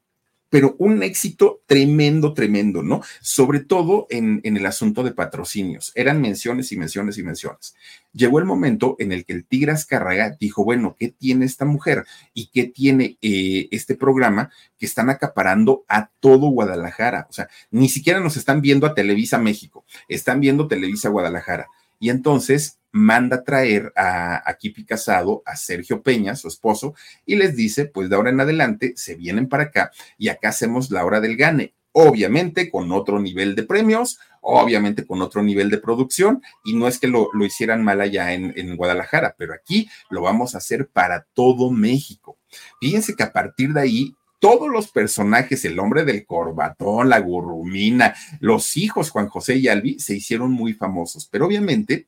[0.50, 3.02] pero un éxito tremendo, tremendo, ¿no?
[3.20, 5.92] Sobre todo en, el asunto de patrocinios.
[5.94, 7.74] Eran menciones y menciones y menciones.
[8.12, 12.04] Llegó el momento en el que el Tigras Carraga dijo, bueno, ¿qué tiene esta mujer
[12.32, 17.26] y qué tiene eh, este programa que están acaparando a todo Guadalajara?
[17.28, 21.68] O sea, ni siquiera nos están viendo a Televisa México, están viendo Televisa Guadalajara.
[22.00, 26.94] Y entonces manda traer a, a Kipi Casado, a Sergio Peña, su esposo,
[27.26, 30.90] y les dice, pues de ahora en adelante se vienen para acá y acá hacemos
[30.90, 35.78] la hora del gane, obviamente con otro nivel de premios, obviamente con otro nivel de
[35.78, 39.88] producción, y no es que lo, lo hicieran mal allá en, en, Guadalajara, pero aquí
[40.10, 42.38] lo vamos a hacer para todo México.
[42.80, 48.14] Fíjense que a partir de ahí todos los personajes, el hombre del corbatón, la gurrumina,
[48.38, 52.06] los hijos Juan José y Albi, se hicieron muy famosos, pero obviamente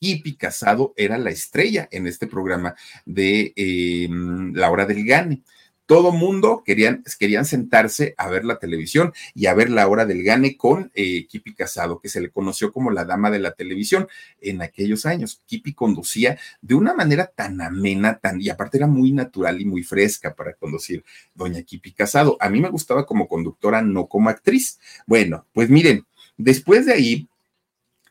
[0.00, 4.08] Kipi Casado era la estrella en este programa de eh,
[4.52, 5.42] La Hora del Gane
[5.86, 10.22] todo mundo querían, querían sentarse a ver la televisión y a ver la hora del
[10.22, 14.08] gane con eh, Kipi Casado, que se le conoció como la dama de la televisión
[14.40, 15.42] en aquellos años.
[15.46, 19.82] Kipi conducía de una manera tan amena, tan, y aparte era muy natural y muy
[19.82, 21.04] fresca para conducir
[21.34, 22.38] doña Kipi Casado.
[22.40, 24.78] A mí me gustaba como conductora, no como actriz.
[25.06, 26.06] Bueno, pues miren,
[26.38, 27.28] después de ahí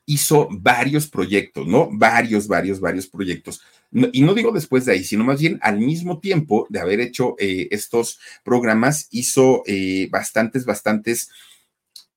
[0.06, 1.90] hizo varios proyectos, ¿no?
[1.92, 3.62] Varios, varios, varios proyectos
[4.12, 7.36] y no digo después de ahí, sino más bien al mismo tiempo de haber hecho
[7.38, 11.30] eh, estos programas, hizo eh, bastantes, bastantes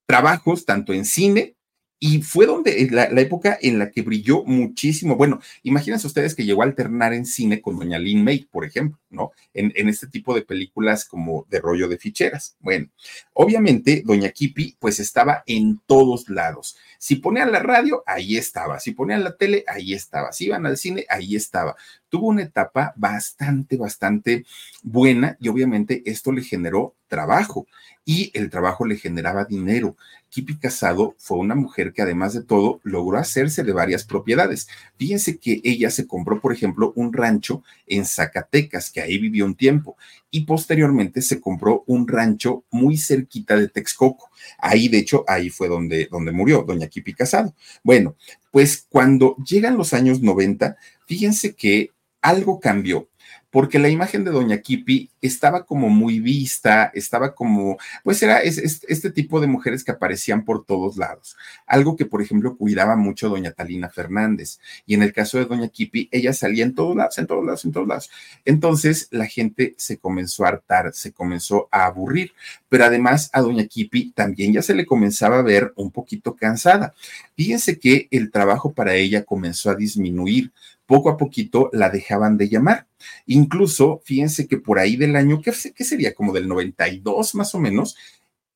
[0.07, 1.56] trabajos tanto en cine
[1.99, 5.17] y fue donde la, época en la que brilló muchísimo.
[5.17, 8.99] Bueno, imagínense ustedes que llegó a alternar en cine con Doña Lynn May, por ejemplo,
[9.09, 9.33] ¿no?
[9.55, 12.57] En, en, este tipo de películas como de rollo de ficheras.
[12.61, 12.89] Bueno,
[13.33, 16.77] obviamente Doña Kipi pues estaba en todos lados.
[16.99, 18.79] Si ponían la radio, ahí estaba.
[18.79, 20.33] Si ponían la tele, ahí estaba.
[20.33, 21.77] Si iban al cine, ahí estaba.
[22.11, 24.45] Tuvo una etapa bastante, bastante
[24.83, 27.67] buena y obviamente esto le generó trabajo
[28.09, 29.97] y el trabajo le generaba dinero.
[30.31, 34.69] Kipi Casado fue una mujer que además de todo logró hacerse de varias propiedades.
[34.97, 39.57] Fíjense que ella se compró, por ejemplo, un rancho en Zacatecas, que ahí vivió un
[39.57, 39.97] tiempo,
[40.31, 44.31] y posteriormente se compró un rancho muy cerquita de Texcoco.
[44.59, 47.55] Ahí, de hecho, ahí fue donde, donde murió doña Kipi Casado.
[47.83, 48.15] Bueno,
[48.53, 51.91] pues cuando llegan los años 90, fíjense que
[52.23, 53.09] algo cambió
[53.57, 59.11] porque la imagen de Doña Kipi estaba como muy vista, estaba como, pues era este
[59.11, 61.39] tipo de mujeres que aparecían por todos lados.
[61.67, 64.61] Algo que, por ejemplo, cuidaba mucho Doña Talina Fernández.
[64.85, 67.65] Y en el caso de Doña Kipi, ella salía en todos lados, en todos lados,
[67.65, 68.11] en todos lados.
[68.45, 72.33] Entonces la gente se comenzó a hartar, se comenzó a aburrir.
[72.69, 76.93] Pero además a Doña Kipi también ya se le comenzaba a ver un poquito cansada.
[77.35, 80.53] Fíjense que el trabajo para ella comenzó a disminuir
[80.87, 82.87] poco a poquito la dejaban de llamar.
[83.27, 86.15] Incluso, fíjense que por ahí del año, ¿qué, qué sería?
[86.15, 87.97] Como del 92 más o menos,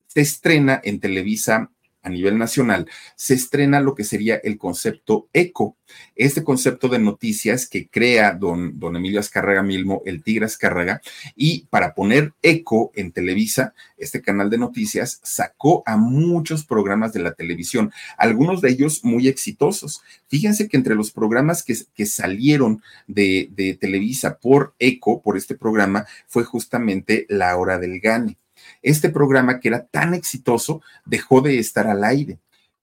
[0.07, 1.71] se estrena en Televisa
[2.03, 5.77] a nivel nacional, se estrena lo que sería el concepto ECO,
[6.15, 11.01] este concepto de noticias que crea don, don Emilio Azcárraga Milmo, el Tigre Azcárraga,
[11.35, 17.21] y para poner ECO en Televisa, este canal de noticias sacó a muchos programas de
[17.21, 20.01] la televisión, algunos de ellos muy exitosos.
[20.27, 25.55] Fíjense que entre los programas que, que salieron de, de Televisa por ECO, por este
[25.55, 28.37] programa, fue justamente La Hora del Gane
[28.81, 32.39] este programa que era tan exitoso dejó de estar al aire.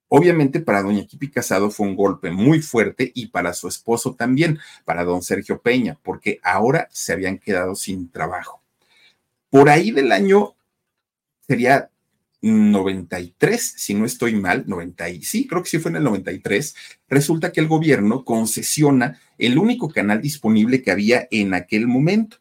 [0.07, 4.59] Obviamente para doña Kipi Casado fue un golpe muy fuerte y para su esposo también,
[4.83, 8.63] para don Sergio Peña, porque ahora se habían quedado sin trabajo.
[9.51, 10.55] Por ahí del año
[11.47, 11.91] sería
[12.41, 16.75] 93, si no estoy mal, 90, sí, creo que sí fue en el 93,
[17.07, 22.37] resulta que el gobierno concesiona el único canal disponible que había en aquel momento,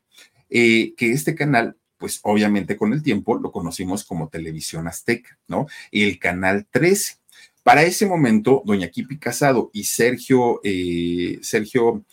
[0.50, 5.66] eh, que este canal pues obviamente con el tiempo lo conocimos como Televisión Azteca, ¿no?
[5.90, 7.16] El Canal 13.
[7.62, 12.04] Para ese momento, doña Kipi Casado y Sergio, eh, Sergio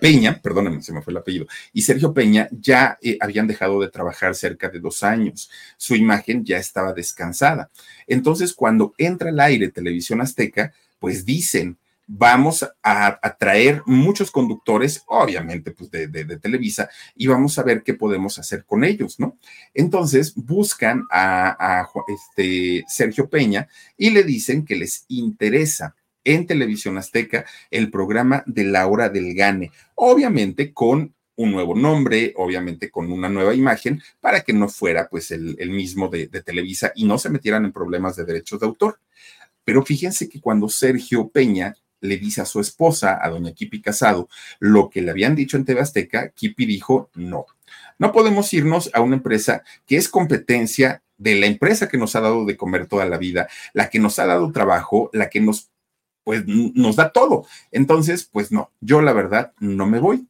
[0.00, 3.88] Peña, perdónenme, se me fue el apellido, y Sergio Peña ya eh, habían dejado de
[3.88, 5.48] trabajar cerca de dos años.
[5.76, 7.70] Su imagen ya estaba descansada.
[8.06, 15.72] Entonces, cuando entra al aire Televisión Azteca, pues dicen, vamos a, traer muchos conductores, obviamente,
[15.72, 19.38] pues de, Televisa, y vamos a ver qué podemos hacer con ellos, ¿no?
[19.74, 26.98] Entonces buscan a, a este Sergio Peña y le dicen que les interesa en Televisión
[26.98, 33.12] Azteca el programa de la hora del gane, obviamente con un nuevo nombre, obviamente con
[33.12, 37.04] una nueva imagen, para que no fuera pues el, el mismo de, de Televisa y
[37.04, 38.98] no se metieran en problemas de derechos de autor.
[39.64, 44.28] Pero fíjense que cuando Sergio Peña le dice a su esposa, a doña Kipi Casado,
[44.58, 47.46] lo que le habían dicho en TV Azteca, Kipi dijo, no,
[47.98, 52.20] no podemos irnos a una empresa que es competencia de la empresa que nos ha
[52.20, 55.70] dado de comer toda la vida, la que nos ha dado trabajo, la que nos,
[56.24, 57.46] pues, nos da todo.
[57.70, 60.28] Entonces, pues no, yo la verdad no me voy.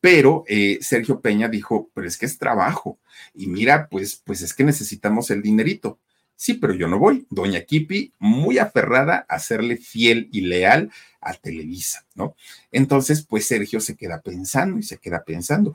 [0.00, 2.98] Pero eh, Sergio Peña dijo, pero es que es trabajo.
[3.32, 5.98] Y mira, pues, pues es que necesitamos el dinerito.
[6.36, 7.26] Sí, pero yo no voy.
[7.30, 12.36] Doña Kipi, muy aferrada a serle fiel y leal a Televisa, ¿no?
[12.70, 15.74] Entonces, pues Sergio se queda pensando y se queda pensando.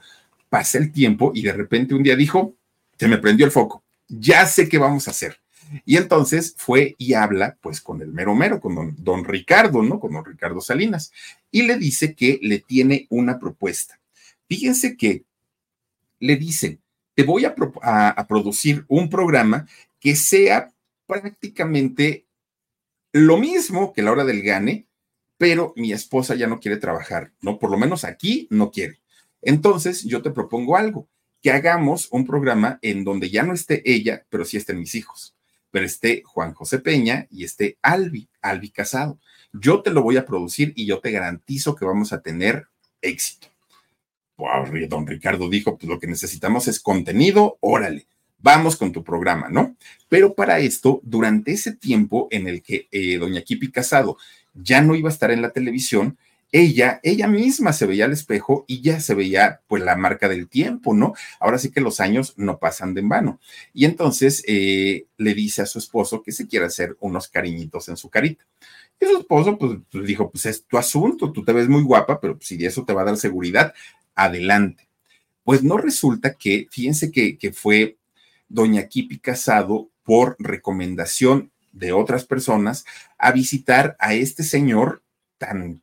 [0.50, 2.56] Pasa el tiempo y de repente un día dijo,
[2.98, 5.40] se me prendió el foco, ya sé qué vamos a hacer.
[5.86, 10.00] Y entonces fue y habla pues con el mero mero, con don, Ricardo, ¿no?
[10.00, 11.12] Con don Ricardo Salinas.
[11.52, 14.00] Y le dice que le tiene una propuesta.
[14.48, 15.24] Fíjense que
[16.20, 16.80] le dice,
[17.16, 17.56] te voy a,
[18.28, 19.68] producir un programa
[20.00, 20.74] que sea
[21.06, 22.28] prácticamente
[23.12, 24.88] lo mismo que la hora del gane,
[25.38, 27.60] pero mi esposa ya no quiere trabajar, ¿no?
[27.60, 29.00] Por lo menos aquí no quiere.
[29.42, 31.08] Entonces, yo te propongo algo,
[31.42, 35.36] que hagamos un programa en donde ya no esté ella, pero sí estén mis hijos,
[35.72, 39.20] pero esté Juan José Peña y esté Albi, Albi Casado.
[39.54, 42.68] Yo te lo voy a producir y yo te garantizo que vamos a tener
[43.02, 43.48] éxito.
[44.38, 48.08] Wow, don Ricardo dijo, pues lo que necesitamos es contenido, órale
[48.42, 49.76] vamos con tu programa, ¿no?
[50.08, 54.18] Pero para esto, durante ese tiempo en el que eh, doña Kipi Casado
[54.54, 56.18] ya no iba a estar en la televisión,
[56.52, 60.48] ella, ella misma se veía al espejo y ya se veía pues la marca del
[60.48, 61.14] tiempo, ¿no?
[61.40, 63.40] Ahora sí que los años no pasan de en vano.
[63.72, 67.98] Y entonces eh, le dice a su esposo que se quiere hacer unos cariñitos en
[67.98, 68.46] su carita.
[69.00, 72.20] Y su esposo pues, pues dijo, pues es tu asunto, tú te ves muy guapa,
[72.20, 73.74] pero si eso te va a dar seguridad,
[74.16, 74.90] adelante.
[75.44, 77.99] Pues no resulta que, fíjense que, que fue
[78.50, 82.84] doña Kipi Casado por recomendación de otras personas
[83.18, 85.04] a visitar a este señor
[85.38, 85.82] tan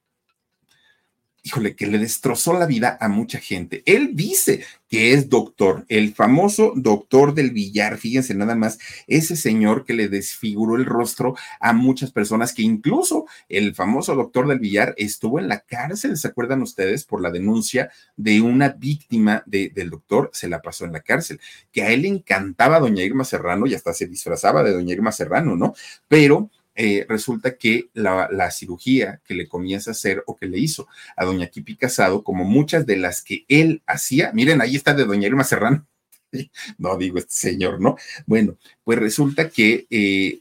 [1.47, 3.85] híjole, que le destrozó la vida a mucha gente.
[3.87, 9.85] Él dice que es doctor, el famoso doctor del billar, fíjense nada más, ese señor
[9.85, 14.95] que le desfiguró el rostro a muchas personas, que incluso el famoso doctor del billar
[14.97, 17.05] estuvo en la cárcel, ¿se acuerdan ustedes?
[17.05, 21.41] Por la denuncia de una víctima del doctor, se la pasó en la cárcel,
[21.71, 25.13] que a él le encantaba doña Irma Serrano y hasta se disfrazaba de doña Irma
[25.13, 25.75] Serrano, ¿no?
[26.09, 30.87] Pero eh, resulta que la, cirugía que le comienza a hacer o que le hizo
[31.17, 35.07] a doña Kipi Casado, como muchas de las que él hacía, miren, ahí está de
[35.07, 35.87] doña Irma Serrano,
[36.79, 37.97] no digo este señor, ¿no?
[38.27, 40.41] Bueno, pues resulta que eh,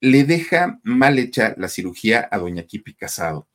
[0.00, 3.48] le deja mal hecha la cirugía a doña Kipi Casado,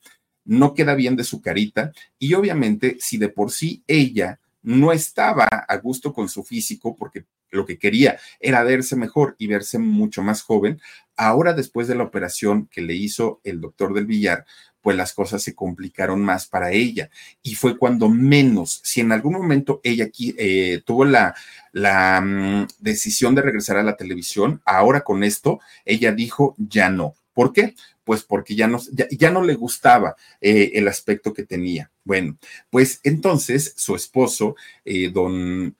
[0.43, 5.45] no queda bien de su carita y obviamente si de por sí ella no estaba
[5.45, 10.23] a gusto con su físico porque lo que quería era verse mejor y verse mucho
[10.23, 10.81] más joven.
[11.23, 14.43] Ahora, después de la operación que le hizo el doctor del billar,
[14.81, 17.11] pues las cosas se complicaron más para ella.
[17.43, 21.35] Y fue cuando menos, si en algún momento ella aquí, eh, tuvo la,
[21.73, 27.13] la mm, decisión de regresar a la televisión, ahora con esto, ella dijo, ya no.
[27.35, 27.75] ¿Por qué?
[28.03, 31.91] Pues porque ya no, ya, no le gustaba eh, el aspecto que tenía.
[32.03, 32.35] Bueno,
[32.71, 35.75] pues entonces su esposo, eh, don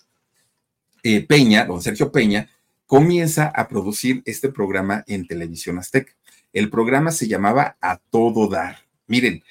[1.28, 2.48] Peña, don Sergio Peña,
[2.92, 6.12] comienza a producir este programa en televisión azteca.
[6.52, 8.80] El programa se llamaba A Todo Dar.
[9.08, 9.46] Miren,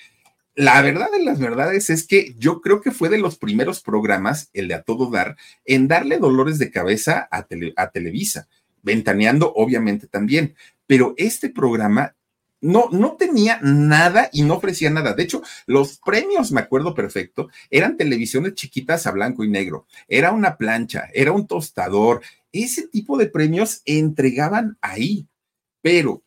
[0.55, 4.51] la verdad de las verdades es que yo creo que fue de los primeros programas,
[4.53, 7.47] el de A Todo Dar, en darle dolores de cabeza a,
[7.89, 8.47] Televisa,
[8.83, 10.55] ventaneando obviamente también.
[10.87, 12.15] Pero este programa
[12.61, 15.15] no, no tenía nada y no ofrecía nada.
[15.15, 19.87] De hecho, los premios, me acuerdo perfecto, eran televisiones chiquitas a blanco y negro.
[20.09, 22.21] Era una plancha, era un tostador.
[22.53, 25.29] Ese tipo de premios entregaban ahí.
[25.83, 26.23] Pero,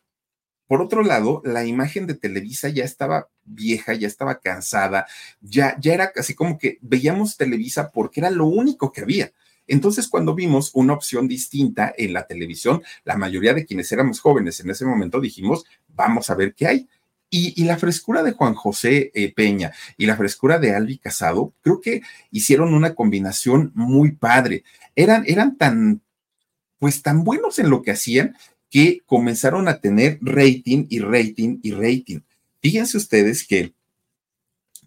[0.66, 5.06] por otro lado, la imagen de Televisa ya estaba vieja, ya estaba cansada,
[5.40, 9.32] ya, ya era casi como que veíamos Televisa porque era lo único que había.
[9.66, 14.60] Entonces, cuando vimos una opción distinta en la televisión, la mayoría de quienes éramos jóvenes
[14.60, 16.88] en ese momento dijimos, vamos a ver qué hay.
[17.30, 21.80] Y, la frescura de Juan José eh, Peña y la frescura de Albi Casado, creo
[21.80, 24.62] que hicieron una combinación muy padre.
[24.94, 26.00] Eran, eran tan,
[26.84, 28.36] pues tan buenos en lo que hacían
[28.68, 32.20] que comenzaron a tener rating y rating y rating.
[32.60, 33.72] Fíjense ustedes que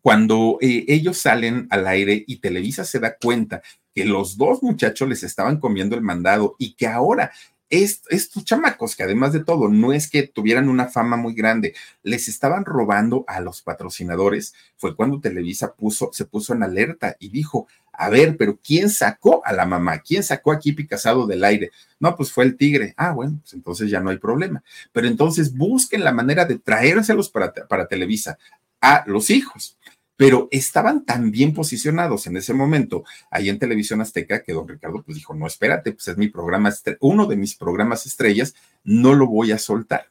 [0.03, 3.63] cuando eh, ellos salen al aire y Televisa se da cuenta
[3.95, 7.31] que los dos muchachos les estaban comiendo el mandado y que ahora
[7.69, 12.27] estos chamacos, que además de todo, no es que tuvieran una fama muy grande, les
[12.27, 17.67] estaban robando a los patrocinadores, fue cuando Televisa puso, se puso en alerta y dijo,
[17.91, 19.99] a ver, pero ¿quién sacó a la mamá?
[19.99, 21.71] ¿Quién sacó a Kipi Casado del aire?
[21.99, 22.93] No, pues fue el tigre.
[22.95, 24.63] Ah, bueno, pues entonces ya no hay problema.
[24.91, 28.37] Pero entonces busquen la manera de traérselos para, para Televisa
[28.79, 29.77] a los hijos
[30.17, 35.03] pero estaban tan bien posicionados en ese momento ahí en Televisión Azteca que don Ricardo
[35.03, 39.27] pues dijo, no, espérate, pues es mi programa, uno de mis programas estrellas, no lo
[39.27, 40.07] voy a soltar.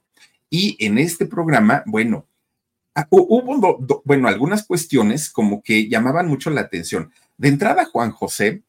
[0.48, 2.24] Y en este programa, bueno,
[2.94, 7.10] ah, hubo, bueno, algunas cuestiones como que llamaban mucho la atención.
[7.36, 8.62] De entrada, Juan José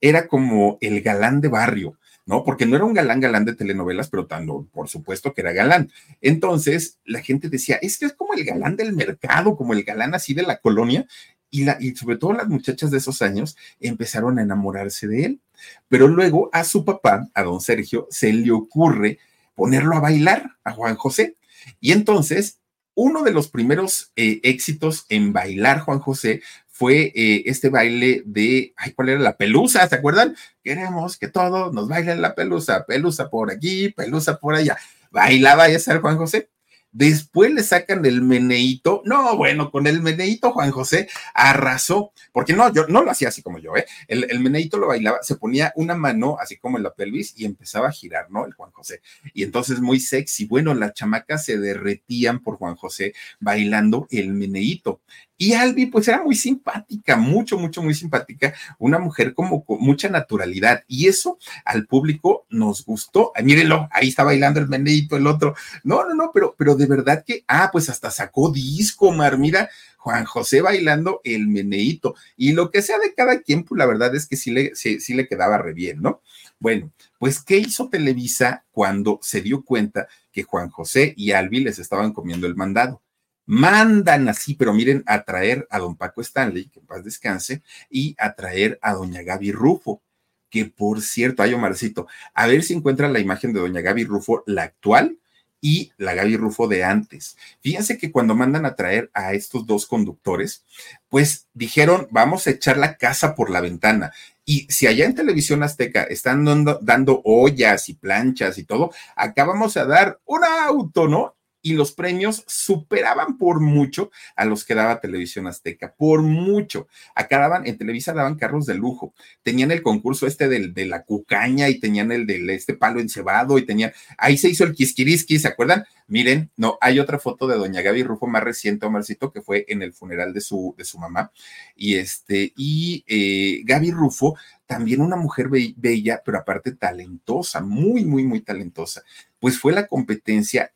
[0.00, 2.44] era como el galán de barrio, ¿no?
[2.44, 5.90] Porque no era un galán galán de telenovelas, pero tanto, por supuesto que era galán.
[6.20, 10.14] Entonces, la gente decía, es que es como el galán del mercado, como el galán
[10.14, 11.06] así de la colonia,
[11.50, 15.40] y, la, y sobre todo las muchachas de esos años empezaron a enamorarse de él.
[15.88, 19.18] Pero luego a su papá, a don Sergio, se le ocurre
[19.54, 21.36] ponerlo a bailar a Juan José.
[21.80, 22.58] Y entonces,
[22.94, 26.42] uno de los primeros eh, éxitos en bailar Juan José
[26.76, 29.20] fue eh, este baile de, ay, ¿cuál era?
[29.20, 30.34] La pelusa, ¿se acuerdan?
[30.60, 34.76] Queremos que todos nos bailen la pelusa, pelusa por aquí, pelusa por allá.
[35.12, 36.48] Bailaba ese Juan José.
[36.90, 39.02] Después le sacan el meneito.
[39.04, 43.42] No, bueno, con el meneito Juan José arrasó, porque no, yo no lo hacía así
[43.42, 43.84] como yo, ¿eh?
[44.06, 47.44] El, el meneito lo bailaba, se ponía una mano así como en la pelvis y
[47.44, 48.46] empezaba a girar, ¿no?
[48.46, 49.00] El Juan José.
[49.32, 50.46] Y entonces muy sexy.
[50.46, 55.00] Bueno, las chamacas se derretían por Juan José bailando el meneito.
[55.36, 60.08] Y Albi, pues era muy simpática, mucho, mucho, muy simpática, una mujer como con mucha
[60.08, 60.84] naturalidad.
[60.86, 63.32] Y eso al público nos gustó.
[63.42, 65.54] Mírenlo, ahí está bailando el meneito, el otro.
[65.82, 69.38] No, no, no, pero, pero de verdad que, ah, pues hasta sacó disco, Mar.
[69.38, 69.68] Mira,
[70.04, 72.14] Juan José bailando el meneíto.
[72.36, 75.00] Y lo que sea de cada quien, pues la verdad es que sí le, sí,
[75.00, 76.20] sí le quedaba re bien, ¿no?
[76.60, 81.78] Bueno, pues, ¿qué hizo Televisa cuando se dio cuenta que Juan José y Albi les
[81.78, 83.02] estaban comiendo el mandado?
[83.46, 88.14] Mandan así, pero miren, a traer a don Paco Stanley, que en paz descanse, y
[88.18, 90.02] a traer a doña Gaby Rufo,
[90.50, 94.44] que por cierto, ay Omarcito, a ver si encuentran la imagen de doña Gaby Rufo,
[94.46, 95.18] la actual,
[95.64, 97.38] y la Gaby Rufo de antes.
[97.62, 100.62] Fíjense que cuando mandan a traer a estos dos conductores,
[101.08, 104.12] pues dijeron, vamos a echar la casa por la ventana.
[104.44, 109.46] Y si allá en Televisión Azteca están dando, dando ollas y planchas y todo, acá
[109.46, 111.34] vamos a dar un auto, ¿no?
[111.64, 116.88] Y los premios superaban por mucho a los que daba Televisión Azteca, por mucho.
[117.14, 121.04] Acá daban, en Televisa daban carros de lujo, tenían el concurso este del, de la
[121.04, 125.38] cucaña y tenían el del este palo encebado y tenían, ahí se hizo el quisquirisqui,
[125.38, 125.84] ¿se acuerdan?
[126.06, 129.80] Miren, no, hay otra foto de doña Gaby Rufo más reciente, Omarcito, que fue en
[129.80, 131.32] el funeral de su, de su mamá.
[131.74, 134.36] Y este, y eh, Gaby Rufo,
[134.66, 139.02] también una mujer bella, pero aparte talentosa, muy, muy, muy talentosa.
[139.38, 140.74] Pues fue la competencia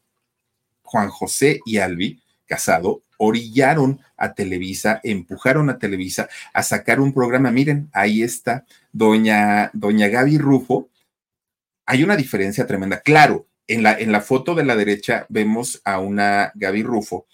[0.88, 7.50] Juan José y Albi Casado orillaron a Televisa, empujaron a Televisa a sacar un programa.
[7.50, 10.88] Miren, ahí está doña, doña Gaby Rufo.
[11.84, 13.00] Hay una diferencia tremenda.
[13.00, 17.26] Claro, en la, en la foto de la derecha vemos a una Gaby Rufo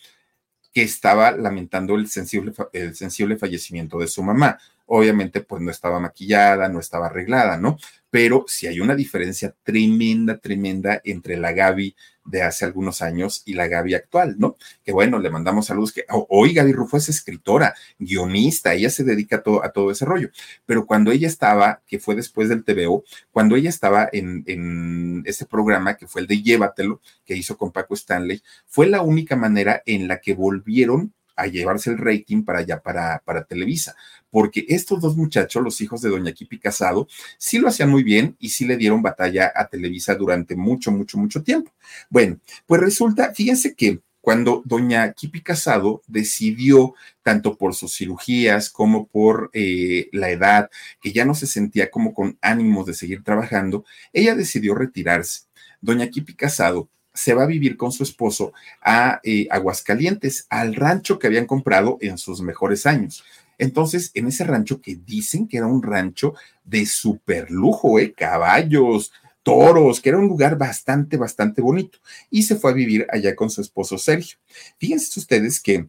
[0.73, 4.59] que estaba lamentando el sensible, el sensible fallecimiento de su mamá.
[4.87, 7.79] Obviamente, pues no estaba maquillada, no estaba arreglada, ¿no?
[8.11, 13.55] Pero sí hay una diferencia tremenda, tremenda entre la Gaby de hace algunos años y
[13.55, 14.57] la Gaby actual, ¿no?
[14.85, 19.37] Que bueno, le mandamos saludos, que hoy Gaby Rufo es escritora, guionista, ella se dedica
[19.37, 20.31] a todo, a todo ese rollo,
[20.67, 25.47] pero cuando ella estaba, que fue después del TVO, cuando ella estaba en, en ese
[25.47, 29.83] programa que fue el de Llévatelo, que hizo con Paco Stanley, fue la única manera
[29.87, 33.97] en la que volvieron a llevarse el rating para allá, para, para Televisa,
[34.35, 37.07] porque estos dos muchachos, los hijos de Doña Kipi Casado,
[37.39, 41.19] sí lo hacían muy bien y sí le dieron batalla a Televisa durante mucho, mucho,
[41.19, 41.71] mucho tiempo.
[42.11, 49.07] Bueno, pues resulta, fíjense que cuando doña Kipi Casado decidió, tanto por sus cirugías como
[49.07, 50.69] por eh, la edad,
[51.01, 55.43] que ya no se sentía como con ánimos de seguir trabajando, ella decidió retirarse.
[55.81, 61.21] Doña Kipi Casado se va a vivir con su esposo a eh, Aguascalientes, al rancho
[61.21, 63.23] que habían comprado en sus mejores años.
[63.59, 66.35] Entonces, en ese rancho que dicen que era un rancho
[66.65, 68.13] de super lujo, ¿eh?
[68.13, 71.99] caballos, toros, que era un lugar bastante, bastante bonito.
[72.31, 74.39] Y se fue a vivir allá con su esposo Sergio.
[74.79, 75.89] Fíjense ustedes que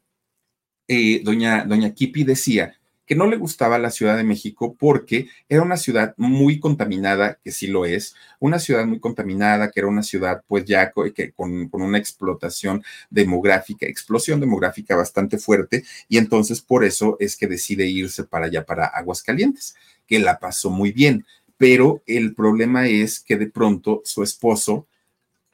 [0.88, 5.61] eh, doña, doña Kipi decía que no le gustaba la Ciudad de México porque era
[5.61, 10.03] una ciudad muy contaminada, que sí lo es, una ciudad muy contaminada, que era una
[10.03, 16.61] ciudad pues ya que con, con una explotación demográfica, explosión demográfica bastante fuerte, y entonces
[16.61, 19.75] por eso es que decide irse para allá, para Aguascalientes,
[20.07, 21.25] que la pasó muy bien.
[21.57, 24.87] Pero el problema es que de pronto su esposo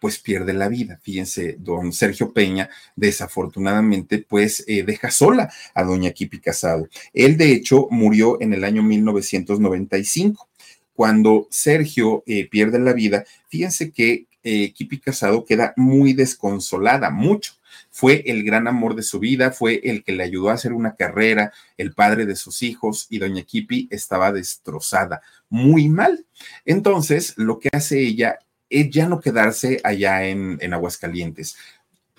[0.02, 1.00] pues pierde la vida.
[1.04, 6.90] Fíjense, don Sergio Peña, desafortunadamente, pues eh, deja sola a doña Kipi Casado.
[7.14, 10.50] Él, de hecho, murió en el año 1995.
[10.94, 17.54] Cuando Sergio eh, pierde la vida, fíjense que eh, Kipi Casado queda muy desconsolada, mucho.
[17.92, 20.96] Fue el gran amor de su vida, fue el que le ayudó a hacer una
[20.96, 26.26] carrera, el padre de sus hijos, y doña Kipi estaba destrozada, muy mal.
[26.66, 28.40] Entonces, lo que hace ella
[28.72, 31.58] es ya no quedarse allá en, en Aguascalientes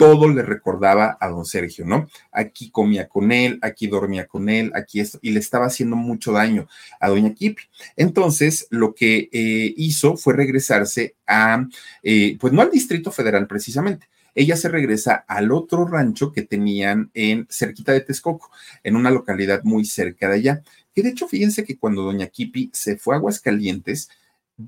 [0.03, 2.09] todo le recordaba a don Sergio, ¿no?
[2.33, 6.33] Aquí comía con él, aquí dormía con él, aquí esto, y le estaba haciendo mucho
[6.33, 6.67] daño
[6.99, 7.63] a doña Kipi.
[7.97, 11.69] Entonces, lo que eh, hizo fue regresarse a,
[12.03, 14.09] eh, pues no al Distrito Federal precisamente.
[14.35, 18.51] Ella se regresa al otro rancho que tenían en cerquita de Texcoco,
[18.83, 20.63] en una localidad muy cerca de allá.
[20.95, 24.09] Que de hecho, fíjense que cuando doña Kipi se fue a Aguascalientes,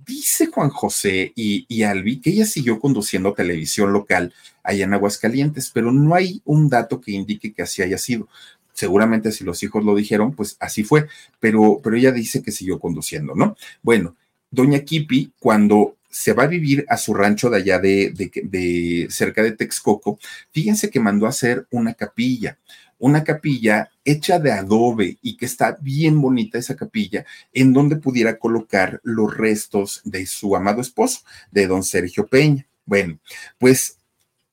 [0.07, 4.32] Dice Juan José y, Albi que ella siguió conduciendo televisión local
[4.62, 8.28] allá en Aguascalientes, pero no hay un dato que indique que así haya sido.
[8.72, 11.07] Seguramente si los hijos lo dijeron, pues así fue,
[11.38, 13.57] pero, pero ella dice que siguió conduciendo, ¿no?
[13.82, 14.16] Bueno,
[14.51, 19.42] doña Kipi, cuando se va a vivir a su rancho de allá de, de cerca
[19.42, 20.18] de Texcoco,
[20.51, 22.59] fíjense que mandó a hacer una capilla
[23.05, 28.38] una capilla hecha de adobe y que está bien bonita esa capilla, en donde pudiera
[28.38, 32.66] colocar los restos de su amado esposo, de don Sergio Peña.
[32.86, 33.18] Bueno,
[33.59, 33.98] pues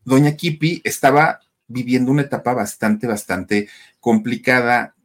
[0.04, 3.70] doña Kipi estaba viviendo una etapa bastante, bastante
[4.02, 4.95] complicada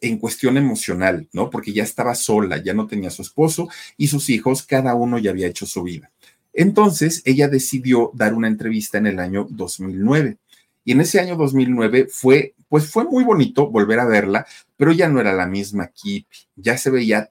[0.00, 1.48] en cuestión emocional, ¿no?
[1.48, 5.30] Porque ya estaba sola, ya no tenía su esposo y sus hijos, cada uno ya
[5.30, 6.10] había hecho su vida.
[6.52, 10.38] Entonces, ella decidió dar una entrevista en el año 2009
[10.86, 15.08] Y en ese año 2009 fue, pues fue muy bonito volver a verla, pero ya
[15.08, 17.28] no era la misma Kipi, ya se veía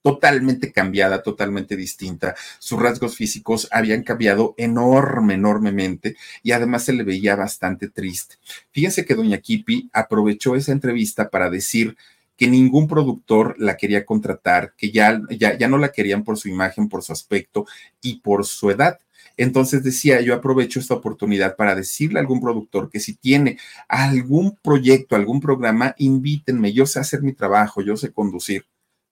[0.00, 2.34] totalmente cambiada, totalmente distinta.
[2.58, 8.36] Sus rasgos físicos habían cambiado enorme, enormemente y además se le veía bastante triste.
[8.70, 11.96] Fíjense que doña Kipi aprovechó esa entrevista para decir
[12.38, 16.48] que ningún productor la quería contratar, que ya, ya, ya no la querían por su
[16.48, 17.66] imagen, por su aspecto
[18.00, 18.98] y por su edad.
[19.36, 23.58] Entonces decía, yo aprovecho esta oportunidad para decirle a algún productor que si tiene
[23.88, 28.66] algún proyecto, algún programa, invítenme, yo sé hacer mi trabajo, yo sé conducir.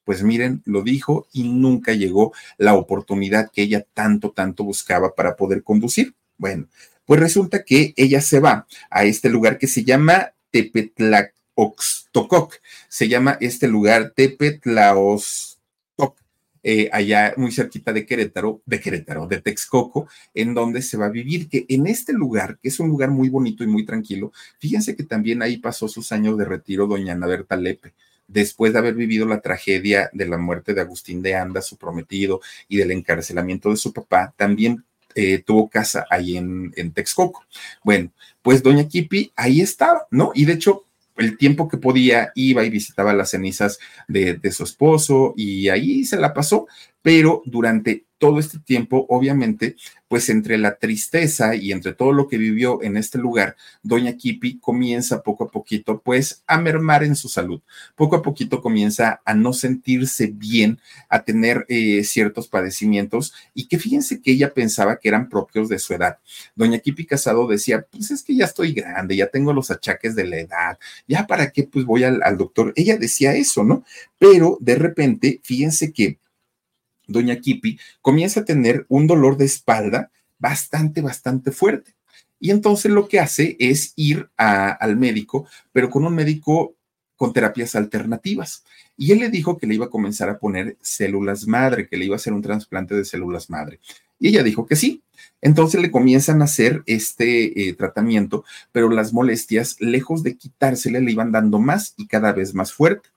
[0.05, 5.37] Pues miren, lo dijo y nunca llegó la oportunidad que ella tanto, tanto buscaba para
[5.37, 6.15] poder conducir.
[6.39, 6.67] Bueno,
[7.05, 12.55] pues resulta que ella se va a este lugar que se llama Tepetlaoxtococ.
[12.89, 15.52] Se llama este lugar Tepetlaoxtoc,
[16.63, 21.11] eh, allá muy cerquita de Querétaro, de Querétaro, de Texcoco, en donde se va a
[21.11, 24.97] vivir, que en este lugar, que es un lugar muy bonito y muy tranquilo, fíjense
[24.97, 27.93] que también ahí pasó sus años de retiro doña Ana Berta Lepe
[28.29, 32.41] después de haber vivido la tragedia de la muerte de Agustín de Anda, su prometido,
[32.69, 34.85] y del encarcelamiento de su papá, también
[35.15, 37.45] eh, tuvo casa ahí en, en, Texcoco.
[37.85, 38.11] Bueno,
[38.41, 40.33] pues doña Kipi ahí estaba, ¿no?
[40.35, 40.87] Y de hecho,
[41.17, 46.05] el tiempo que podía iba y visitaba las cenizas de, de su esposo y ahí
[46.05, 46.67] se la pasó,
[47.03, 49.75] pero durante todo este tiempo, obviamente,
[50.07, 54.61] pues entre la tristeza y entre todo lo que vivió en este lugar, doña Kipi
[54.61, 57.63] comienza poco a poquito, pues, a mermar en su salud.
[57.97, 63.81] Poco a poquito comienza a no sentirse bien, a tener eh, ciertos padecimientos y que
[63.81, 66.19] fíjense que ella pensaba que eran propios de su edad.
[66.55, 70.27] Doña Kipi Casado decía, pues es que ya estoy grande, ya tengo los achaques de
[70.29, 72.73] la edad, ya para qué pues voy al, al doctor.
[72.77, 73.85] Ella decía eso, ¿no?
[74.21, 76.22] Pero de repente, fíjense que
[77.13, 81.95] doña Kipi comienza a tener un dolor de espalda bastante, bastante fuerte.
[82.41, 86.75] Y entonces lo que hace es ir al médico, pero con un médico
[87.15, 88.65] con terapias alternativas.
[88.97, 92.07] Y él le dijo que le iba a comenzar a poner células madre, que le
[92.07, 93.79] iba a hacer un trasplante de células madre.
[94.19, 95.03] Y ella dijo que sí.
[95.41, 101.13] Entonces le comienzan a hacer este eh, tratamiento, pero las molestias, lejos de quitársele, le
[101.13, 103.09] iban dando más y cada vez más fuerte.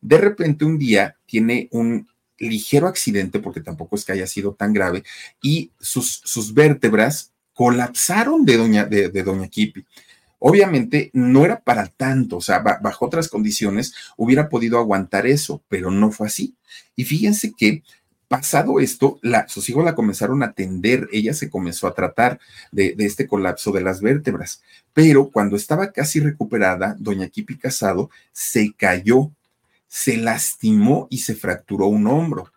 [0.00, 2.08] De repente un día tiene un
[2.40, 5.04] ligero accidente, porque tampoco es que haya sido tan grave,
[5.42, 9.84] y sus, sus vértebras colapsaron de doña, de, doña Kipi.
[10.38, 15.90] Obviamente no era para tanto, o sea, bajo otras condiciones hubiera podido aguantar eso, pero
[15.90, 16.56] no fue así.
[16.96, 17.82] Y fíjense que
[18.28, 22.40] pasado esto, la, sus hijos la comenzaron a atender, ella se comenzó a tratar
[22.72, 24.62] de, de, este colapso de las vértebras,
[24.94, 29.32] pero cuando estaba casi recuperada, doña Kipi Casado se cayó
[29.90, 32.52] se lastimó y se fracturó un hombro,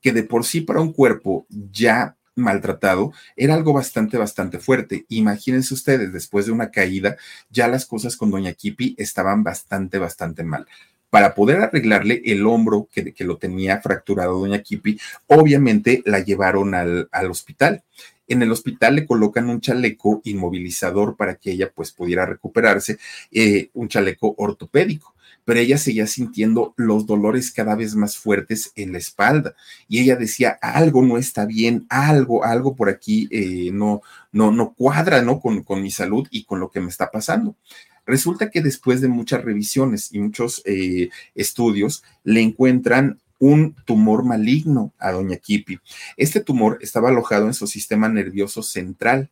[0.00, 5.04] que de por sí para un cuerpo ya maltratado era algo bastante, bastante fuerte.
[5.08, 7.16] Imagínense ustedes, después de una caída,
[7.50, 10.66] ya las cosas con doña Kipi estaban bastante, bastante mal.
[11.10, 16.74] Para poder arreglarle el hombro que, que lo tenía fracturado doña Kipi, obviamente la llevaron
[16.74, 17.82] al, al hospital.
[18.28, 22.98] En el hospital le colocan un chaleco inmovilizador para que ella pues pudiera recuperarse,
[23.30, 25.14] eh, un chaleco ortopédico
[25.48, 29.54] pero ella seguía sintiendo los dolores cada vez más fuertes en la espalda
[29.88, 34.74] y ella decía, algo no está bien, algo, algo por aquí eh, no, no, no
[34.74, 35.40] cuadra, ¿no?
[35.40, 37.56] Con, con, mi salud y con lo que me está pasando.
[38.04, 44.92] Resulta que después de muchas revisiones y muchos eh, estudios, le encuentran un tumor maligno
[44.98, 45.78] a doña Kipi.
[46.18, 49.30] Este tumor estaba alojado en su sistema nervioso central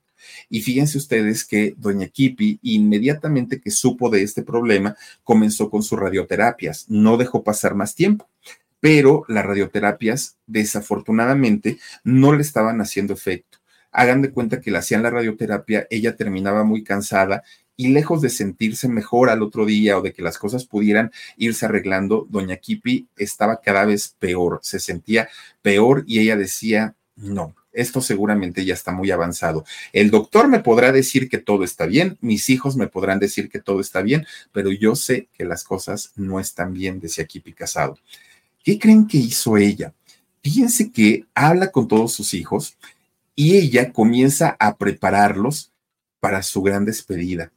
[0.48, 5.98] y fíjense ustedes que doña Kipi, inmediatamente que supo de este problema, comenzó con sus
[5.98, 6.86] radioterapias.
[6.88, 8.28] No dejó pasar más tiempo
[8.80, 13.58] pero las radioterapias desafortunadamente no le estaban haciendo efecto.
[13.90, 17.42] Hagan de cuenta que le hacían la radioterapia, ella terminaba muy cansada
[17.76, 21.66] y lejos de sentirse mejor al otro día o de que las cosas pudieran irse
[21.66, 25.28] arreglando, doña Kipi estaba cada vez peor, se sentía
[25.62, 29.64] peor y ella decía, no, esto seguramente ya está muy avanzado.
[29.92, 33.60] El doctor me podrá decir que todo está bien, mis hijos me podrán decir que
[33.60, 37.98] todo está bien, pero yo sé que las cosas no están bien, decía aquí Casado.
[38.64, 39.94] ¿Qué creen que hizo ella?
[40.42, 42.76] Fíjense que habla con todos sus hijos
[43.34, 45.72] y ella comienza a prepararlos
[46.18, 47.52] para su gran despedida.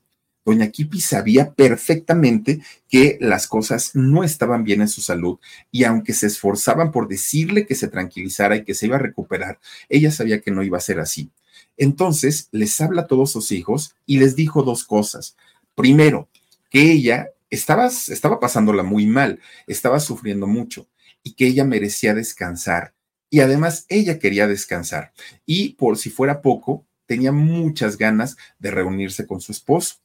[0.45, 5.37] Doña Kipi sabía perfectamente que las cosas no estaban bien en su salud
[5.71, 9.59] y aunque se esforzaban por decirle que se tranquilizara y que se iba a recuperar,
[9.89, 11.29] ella sabía que no iba a ser así.
[11.77, 15.35] Entonces les habla a todos sus hijos y les dijo dos cosas.
[15.75, 16.27] Primero,
[16.69, 20.87] que ella estaba, estaba pasándola muy mal, estaba sufriendo mucho
[21.23, 22.93] y que ella merecía descansar.
[23.29, 25.13] Y además ella quería descansar.
[25.45, 29.95] Y por si fuera poco, tenía muchas ganas de reunirse con su esposo.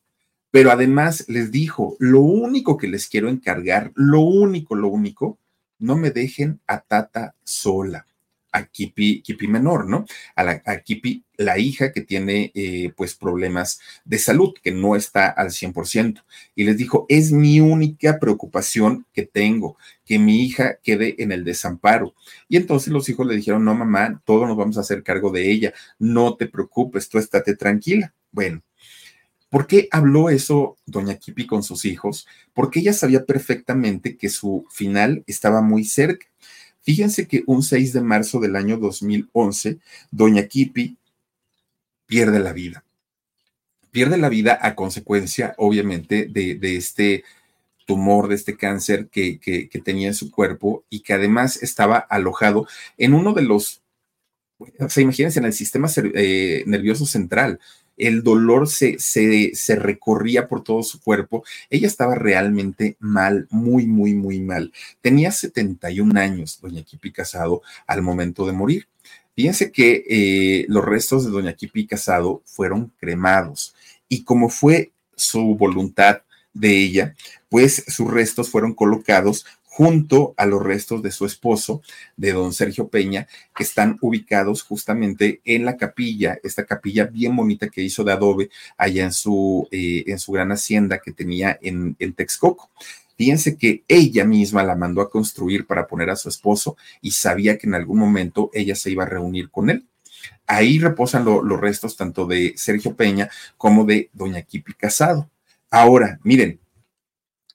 [0.54, 5.36] Pero además les dijo, lo único que les quiero encargar, lo único, lo único,
[5.80, 8.06] no me dejen a Tata sola
[8.52, 10.06] a Kipi, Kipi menor, ¿no?
[10.36, 15.26] A, la, Kipi, la hija que tiene eh, pues problemas de salud, que no está
[15.26, 16.22] al 100%.
[16.54, 21.42] Y les dijo, es mi única preocupación que tengo, que mi hija quede en el
[21.42, 22.14] desamparo.
[22.48, 25.50] Y entonces los hijos le dijeron, no, mamá, todos nos vamos a hacer cargo de
[25.50, 28.14] ella, no te preocupes, tú estate tranquila.
[28.30, 28.62] Bueno.
[29.54, 32.26] ¿Por qué habló eso doña Kipi con sus hijos?
[32.52, 36.26] Porque ella sabía perfectamente que su final estaba muy cerca
[36.84, 39.78] Fíjense que un 6 de marzo del año 2011,
[40.10, 40.98] doña Kipi
[42.04, 42.84] pierde la vida.
[43.90, 47.24] Pierde la vida a consecuencia, obviamente, de, este
[47.86, 49.40] tumor, de este cáncer que,
[49.82, 52.66] tenía en su cuerpo y que además estaba alojado
[52.98, 53.80] en uno de los,
[54.58, 57.60] o sea, imagínense, en el sistema eh, nervioso central
[57.96, 61.44] el dolor se, se, recorría por todo su cuerpo.
[61.70, 64.72] Ella estaba realmente mal, muy, muy, muy mal.
[65.00, 68.88] Tenía 71 años, doña Kipi Casado, al momento de morir.
[69.34, 73.74] Fíjense que eh, los restos de doña Kipi Casado fueron cremados
[74.08, 76.22] y como fue su voluntad
[76.52, 77.14] de ella,
[77.48, 79.44] pues sus restos fueron colocados
[79.76, 81.82] junto a los restos de su esposo,
[82.16, 87.68] de don Sergio Peña, que están ubicados justamente en la capilla, esta capilla bien bonita
[87.68, 91.96] que hizo de adobe allá en su, eh, en su gran hacienda que tenía en,
[91.98, 92.70] en Texcoco.
[93.18, 97.58] Fíjense que ella misma la mandó a construir para poner a su esposo y sabía
[97.58, 99.88] que en algún momento ella se iba a reunir con él.
[100.46, 105.28] Ahí reposan los restos tanto de Sergio Peña como de doña Kipi Casado.
[105.68, 106.60] Ahora, miren,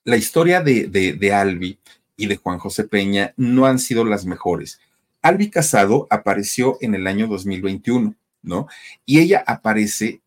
[0.04, 1.78] la historia de, de, de Albi
[2.20, 4.78] y de Juan José Peña no han sido las mejores.
[5.22, 8.68] Albi Casado apareció en el año 2021, ¿no?
[9.06, 10.20] Y ella aparece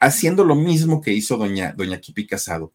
[0.00, 2.72] haciendo lo mismo que hizo doña, doña Kipi Casado,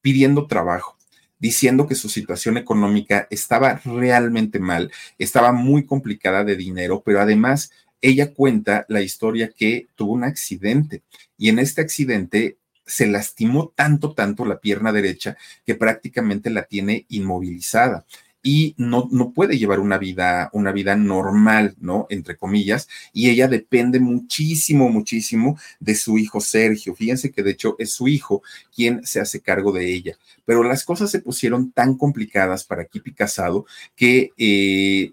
[0.00, 0.96] pidiendo trabajo,
[1.38, 7.70] diciendo que su situación económica estaba realmente mal, estaba muy complicada de dinero, pero además
[8.00, 11.02] ella cuenta la historia que tuvo un accidente
[11.38, 12.56] y en este accidente
[12.86, 18.06] se lastimó tanto, tanto la pierna derecha que prácticamente la tiene inmovilizada
[18.46, 22.06] y no, no puede llevar una vida, una vida normal, ¿no?
[22.10, 26.94] Entre comillas, y ella depende muchísimo, muchísimo de su hijo Sergio.
[26.94, 30.16] Fíjense que de hecho es su hijo quien se hace cargo de ella.
[30.44, 33.66] Pero las cosas se pusieron tan complicadas para Kipi Casado
[33.96, 35.12] que eh,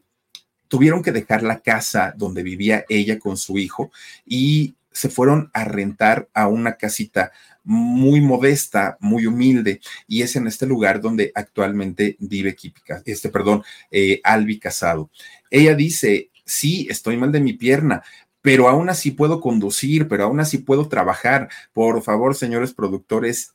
[0.68, 3.92] tuvieron que dejar la casa donde vivía ella con su hijo
[4.28, 7.32] y se fueron a rentar a una casita
[7.64, 13.64] muy modesta, muy humilde, y es en este lugar donde actualmente vive Kipika, este, perdón,
[13.91, 15.09] eh, Albi Casado.
[15.49, 18.03] Ella dice, sí, estoy mal de mi pierna,
[18.41, 21.49] pero aún así puedo conducir, pero aún así puedo trabajar.
[21.72, 23.53] Por favor, señores productores,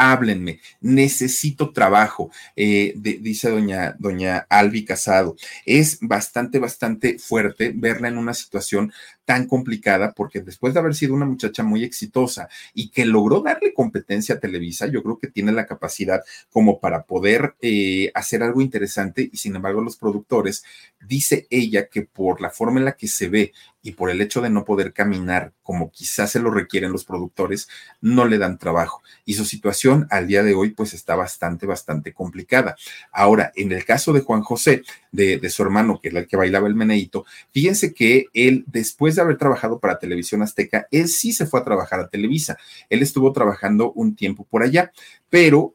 [0.00, 5.36] háblenme, necesito trabajo, eh, dice doña, doña Albi Casado.
[5.66, 8.92] Es bastante, bastante fuerte verla en una situación
[9.30, 13.72] tan complicada porque después de haber sido una muchacha muy exitosa y que logró darle
[13.72, 18.60] competencia a Televisa, yo creo que tiene la capacidad como para poder eh, hacer algo
[18.60, 20.64] interesante y sin embargo los productores,
[21.06, 23.52] dice ella que por la forma en la que se ve
[23.82, 27.68] y por el hecho de no poder caminar como quizás se lo requieren los productores,
[28.00, 29.02] no le dan trabajo.
[29.24, 32.76] Y su situación al día de hoy pues está bastante, bastante complicada.
[33.12, 36.66] Ahora, en el caso de Juan José, de, su hermano, que era el que bailaba
[36.66, 41.46] el meneito, fíjense que él después de haber trabajado para Televisión Azteca, él sí se
[41.46, 42.56] fue a trabajar a Televisa.
[42.88, 44.92] Él estuvo trabajando un tiempo por allá,
[45.28, 45.74] pero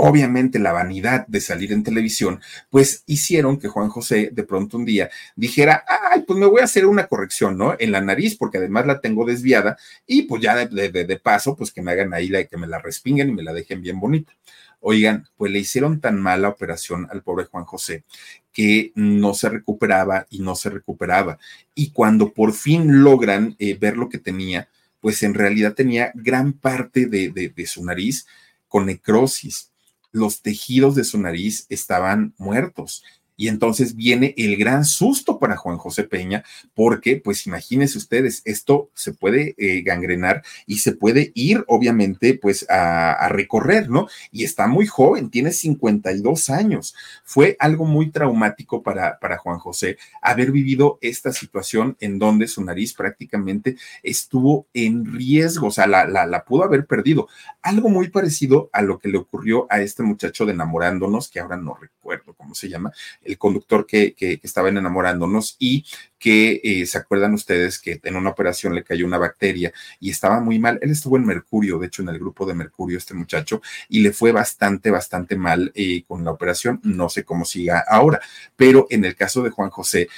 [0.00, 4.86] obviamente la vanidad de salir en televisión, pues hicieron que Juan José de pronto un
[4.86, 7.76] día dijera, ay, pues me voy a hacer una corrección, ¿no?
[7.78, 9.76] En la nariz, porque además la tengo desviada,
[10.06, 12.78] y pues ya de, de paso, pues que me hagan ahí, la, que me la
[12.78, 14.32] respinguen y me la dejen bien bonita.
[14.80, 18.04] Oigan, pues le hicieron tan mala operación al pobre Juan José
[18.52, 21.38] que no se recuperaba y no se recuperaba.
[21.74, 24.68] Y cuando por fin logran eh, ver lo que tenía,
[25.00, 28.26] pues en realidad tenía gran parte de, de su nariz
[28.68, 29.70] con necrosis.
[30.12, 33.04] Los tejidos de su nariz estaban muertos
[33.40, 38.90] y entonces viene el gran susto para Juan José Peña, porque pues imagínense ustedes, esto
[38.92, 44.08] se puede eh, gangrenar y se puede ir obviamente pues a, recorrer, ¿no?
[44.30, 46.94] Y está muy joven, tiene 52 años.
[47.24, 52.62] Fue algo muy traumático para, para Juan José haber vivido esta situación en donde su
[52.62, 57.26] nariz prácticamente estuvo en riesgo, o sea, la, la, la pudo haber perdido.
[57.62, 61.56] Algo muy parecido a lo que le ocurrió a este muchacho de enamorándonos, que ahora
[61.56, 62.92] no recuerdo cómo se llama,
[63.30, 65.84] el conductor que, que, estaban enamorándonos y
[66.18, 70.40] que eh, se acuerdan ustedes que en una operación le cayó una bacteria y estaba
[70.40, 70.78] muy mal.
[70.82, 74.12] Él estuvo en Mercurio, de hecho en el grupo de Mercurio, este muchacho, y le
[74.12, 76.80] fue bastante, bastante mal eh, con la operación.
[76.82, 78.20] No sé cómo siga ahora,
[78.56, 80.08] pero en el caso de Juan José,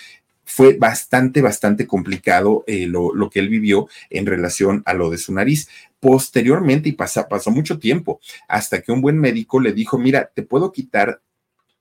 [0.45, 5.17] fue bastante, bastante complicado eh, lo, lo, que él vivió en relación a lo de
[5.17, 5.69] su nariz.
[5.99, 10.43] Posteriormente, y pasa, pasó mucho tiempo, hasta que un buen médico le dijo, mira, te
[10.43, 11.23] puedo quitar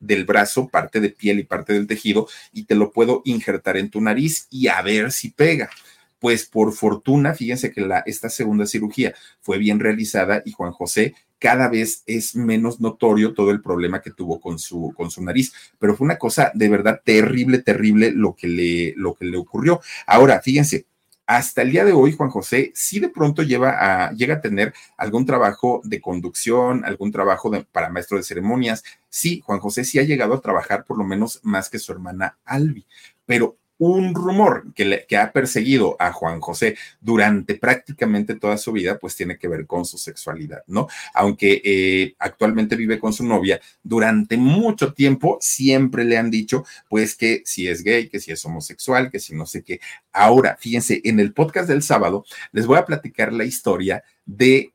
[0.01, 3.89] del brazo parte de piel y parte del tejido y te lo puedo injertar en
[3.89, 5.69] tu nariz y a ver si pega
[6.19, 11.15] pues por fortuna, fíjense que la, esta segunda cirugía fue bien realizada y Juan José
[11.39, 15.51] cada vez es menos notorio todo el problema que tuvo con su, con su nariz,
[15.79, 19.81] pero fue una cosa de verdad terrible, terrible lo que le, lo que le ocurrió.
[20.05, 20.85] Ahora, fíjense,
[21.37, 25.79] hasta el día de hoy, Juan José sí de pronto llega a tener algún trabajo
[25.85, 28.83] de conducción, algún trabajo para maestro de ceremonias.
[29.07, 32.37] Sí, Juan José sí ha llegado a trabajar por lo menos más que su hermana
[32.43, 32.85] Albi,
[33.25, 39.15] pero un rumor que, ha perseguido a Juan José durante prácticamente toda su vida, pues
[39.15, 40.87] tiene que ver con su sexualidad, ¿no?
[41.15, 47.15] Aunque eh, actualmente vive con su novia, durante mucho tiempo siempre le han dicho, pues
[47.15, 49.79] que si es gay, que si es homosexual, que si no sé qué.
[50.13, 54.73] Ahora, fíjense, en el podcast del sábado les voy a platicar la historia de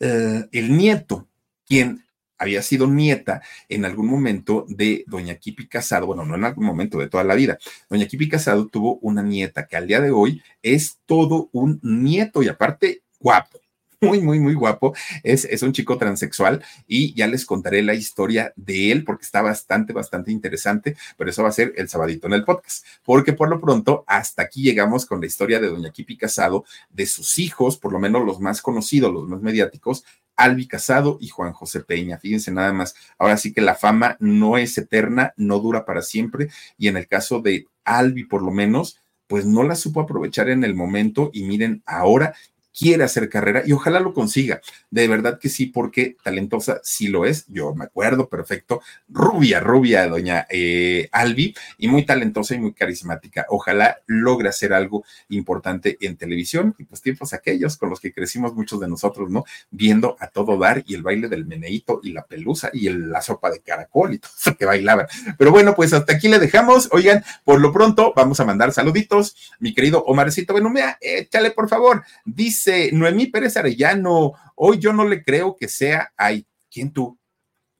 [0.00, 1.26] uh, el nieto,
[1.66, 2.04] quien
[2.40, 6.98] había sido nieta en algún momento de doña Kipi Casado, bueno, no en algún momento
[6.98, 7.58] de toda la vida.
[7.88, 12.42] Doña Kipi Casado tuvo una nieta que al día de hoy es todo un nieto
[12.42, 13.60] y aparte guapo
[14.00, 14.94] muy, muy, muy guapo.
[15.22, 19.42] Es, es, un chico transexual y ya les contaré la historia de él porque está
[19.42, 23.50] bastante, bastante interesante, pero eso va a ser el sabadito en el podcast, porque por
[23.50, 27.76] lo pronto hasta aquí llegamos con la historia de doña Kipi Casado, de sus hijos,
[27.76, 30.04] por lo menos los más conocidos, los más mediáticos,
[30.40, 32.18] Albi Casado y Juan José Peña.
[32.18, 36.48] Fíjense nada más, ahora sí que la fama no es eterna, no dura para siempre
[36.78, 40.64] y en el caso de Albi por lo menos, pues no la supo aprovechar en
[40.64, 42.34] el momento y miren, ahora
[42.76, 44.60] quiere hacer carrera y ojalá lo consiga.
[44.90, 47.44] De verdad que sí, porque talentosa sí lo es.
[47.48, 48.80] Yo me acuerdo perfecto.
[49.08, 53.46] Rubia, rubia, doña eh, Albi, y muy talentosa y muy carismática.
[53.48, 58.54] Ojalá logre hacer algo importante en televisión y pues tiempos aquellos con los que crecimos
[58.54, 59.44] muchos de nosotros, ¿no?
[59.70, 63.50] Viendo a todo dar y el baile del meneíto y la pelusa y la sopa
[63.50, 65.06] de caracol y todo eso que bailaban.
[65.38, 66.88] Pero bueno, pues hasta aquí le dejamos.
[66.92, 69.36] Oigan, por lo pronto vamos a mandar saluditos.
[69.58, 72.02] Mi querido Omarcito Benumea, échale por favor.
[72.24, 76.46] Dice Dice Noemí Pérez Arellano, hoy yo no le creo que sea ahí.
[76.70, 77.18] ¿Quién tú?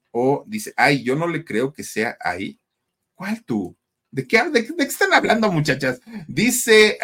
[0.09, 2.59] O dice, ay, yo no le creo que sea ahí.
[3.13, 3.77] ¿Cuál tú?
[4.09, 6.01] ¿De qué, de, qué están hablando, muchachas?
[6.27, 6.97] Dice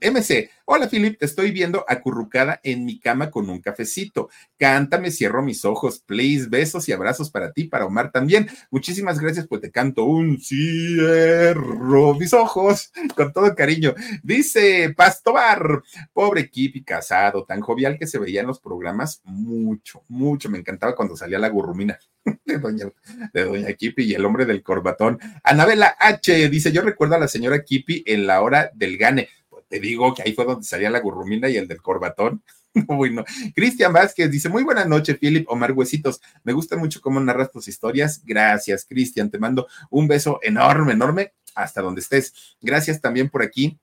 [0.00, 4.30] MC, hola Philip, te estoy viendo acurrucada en mi cama con un cafecito.
[4.56, 6.48] Cántame, cierro mis ojos, please.
[6.48, 8.48] Besos y abrazos para ti, para Omar también.
[8.70, 13.94] Muchísimas gracias, pues te canto un cierro mis ojos con todo cariño.
[14.22, 15.82] Dice Pastobar,
[16.14, 20.48] pobre Kipi casado, tan jovial que se veía en los programas, mucho, mucho.
[20.48, 21.98] Me encantaba cuando salía la gurrumina
[22.46, 22.86] de doña,
[23.34, 25.18] de doña Kipi y el hombre del corbatón.
[25.44, 29.28] Anabela H dice, yo recuerdo a la señora Kipi en la hora del gane.
[29.72, 32.44] Te digo que ahí fue donde salía la gurrumina y el del corbatón.
[32.86, 36.20] Bueno, Cristian Vázquez dice, muy buena noche, Philip Omar Huesitos.
[36.42, 38.22] Me gusta mucho cómo narras tus historias.
[38.24, 39.30] Gracias, Cristian.
[39.30, 42.56] Te mando un beso enorme, enorme, hasta donde estés.
[42.60, 43.78] Gracias también por aquí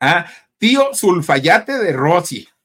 [0.00, 0.26] a
[0.56, 2.48] tío Sulfayate de Rossi.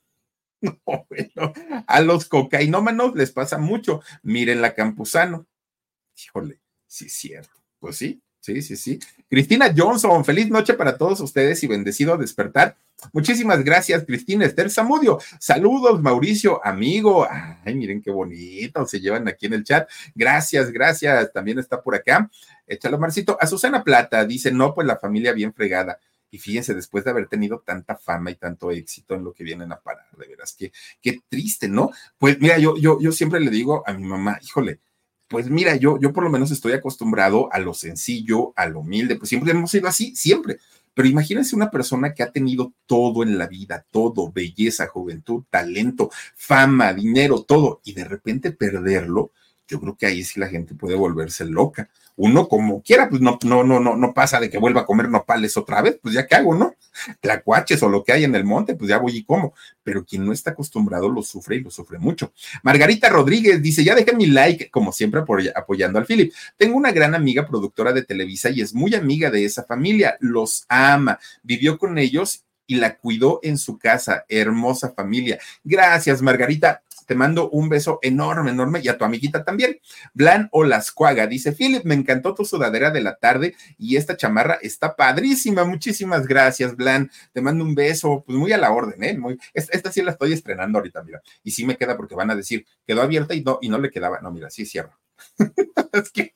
[0.61, 0.77] No,
[1.09, 1.53] bueno,
[1.87, 4.01] a los cocainómanos les pasa mucho.
[4.21, 5.47] Miren la Campuzano.
[6.15, 7.63] Híjole, sí es cierto.
[7.79, 8.99] Pues sí, sí, sí, sí.
[9.29, 12.75] Cristina Johnson, feliz noche para todos ustedes y bendecido despertar.
[13.13, 15.19] Muchísimas gracias, Cristina Esther Zamudio.
[15.39, 17.27] Saludos, Mauricio, amigo.
[17.63, 19.89] Ay, miren qué bonito se llevan aquí en el chat.
[20.13, 21.31] Gracias, gracias.
[21.33, 22.29] También está por acá.
[22.67, 23.37] Échalo, Marcito.
[23.39, 25.99] A Susana Plata dice: No, pues la familia bien fregada.
[26.29, 29.71] Y fíjense, después de haber tenido tanta fama y tanto éxito en lo que vienen
[29.73, 30.71] a parar, de veras, qué,
[31.01, 31.91] qué triste, ¿no?
[32.17, 34.79] Pues mira, yo, yo, yo siempre le digo a mi mamá, híjole,
[35.31, 39.15] pues mira, yo, yo por lo menos estoy acostumbrado a lo sencillo, a lo humilde,
[39.15, 40.59] pues siempre hemos sido así, siempre.
[40.93, 46.11] Pero imagínense una persona que ha tenido todo en la vida, todo, belleza, juventud, talento,
[46.35, 49.31] fama, dinero, todo, y de repente perderlo,
[49.69, 51.89] yo creo que ahí sí la gente puede volverse loca
[52.21, 55.09] uno como quiera, pues no, no, no, no, no pasa de que vuelva a comer
[55.09, 56.75] nopales otra vez, pues ya qué hago, ¿no?
[57.19, 59.55] Tlacuaches o lo que hay en el monte, pues ya voy y como.
[59.81, 62.31] Pero quien no está acostumbrado lo sufre y lo sufre mucho.
[62.61, 65.23] Margarita Rodríguez dice: Ya dejé mi like, como siempre,
[65.55, 66.31] apoyando al Philip.
[66.57, 70.15] Tengo una gran amiga productora de Televisa y es muy amiga de esa familia.
[70.19, 71.17] Los ama.
[71.41, 74.25] Vivió con ellos y la cuidó en su casa.
[74.29, 75.39] Hermosa familia.
[75.63, 79.77] Gracias, Margarita te mando un beso enorme, enorme y a tu amiguita también.
[80.13, 84.95] Blan Olascuaga dice, Philip, me encantó tu sudadera de la tarde y esta chamarra está
[84.95, 85.65] padrísima.
[85.65, 87.11] Muchísimas gracias, Blan.
[87.33, 89.17] Te mando un beso, pues muy a la orden, ¿eh?
[89.17, 91.21] Muy, esta, sí la estoy estrenando ahorita, mira.
[91.43, 93.91] Y sí me queda porque van a decir, quedó abierta y no, y no le
[93.91, 94.21] quedaba.
[94.21, 94.97] No, mira, sí cierro.
[95.91, 96.33] es que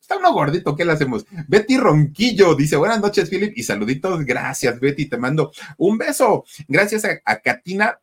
[0.00, 1.26] Está uno gordito, ¿qué le hacemos?
[1.46, 4.24] Betty Ronquillo dice, buenas noches, Philip, y saluditos.
[4.24, 6.44] Gracias, Betty, te mando un beso.
[6.66, 8.00] Gracias a, a Katina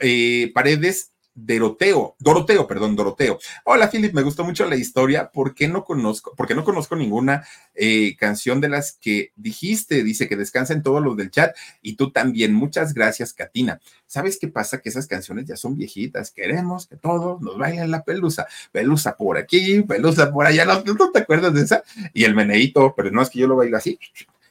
[0.00, 3.38] eh, Paredes Doroteo, Doroteo, perdón, Doroteo.
[3.64, 5.30] Hola, Philip, me gustó mucho la historia.
[5.32, 10.04] ¿Por qué no conozco, porque no conozco ninguna eh, canción de las que dijiste?
[10.04, 12.54] Dice que descansen todos los del chat y tú también.
[12.54, 13.80] Muchas gracias, Katina.
[14.06, 14.80] ¿Sabes qué pasa?
[14.80, 16.30] Que esas canciones ya son viejitas.
[16.30, 18.46] Queremos que todos nos bailen la pelusa.
[18.70, 20.64] Pelusa por aquí, pelusa por allá.
[20.64, 21.82] ¿No, ¿No te acuerdas de esa?
[22.12, 23.98] Y el meneíto, pero no es que yo lo bailo así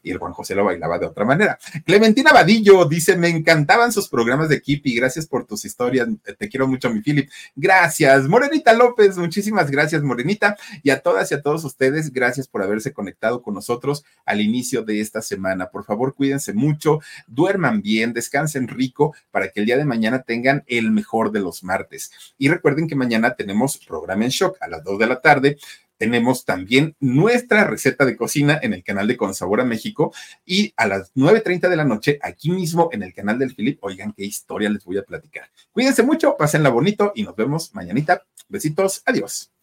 [0.03, 1.57] y el Juan José lo bailaba de otra manera.
[1.85, 6.67] Clementina Vadillo dice, me encantaban sus programas de Kipi, gracias por tus historias, te quiero
[6.67, 7.29] mucho, mi Philip.
[7.55, 12.61] Gracias, Morenita López, muchísimas gracias, Morenita, y a todas y a todos ustedes, gracias por
[12.61, 15.67] haberse conectado con nosotros al inicio de esta semana.
[15.67, 20.63] Por favor, cuídense mucho, duerman bien, descansen rico para que el día de mañana tengan
[20.67, 22.11] el mejor de los martes.
[22.37, 25.57] Y recuerden que mañana tenemos programa en shock a las 2 de la tarde
[26.03, 30.13] tenemos también nuestra receta de cocina en el canal de Consabora México
[30.45, 33.81] y a las 9.30 de la noche aquí mismo en el canal del Filip.
[33.81, 35.49] Oigan qué historia les voy a platicar.
[35.71, 38.21] Cuídense mucho, pásenla bonito y nos vemos mañanita.
[38.49, 39.53] Besitos, adiós.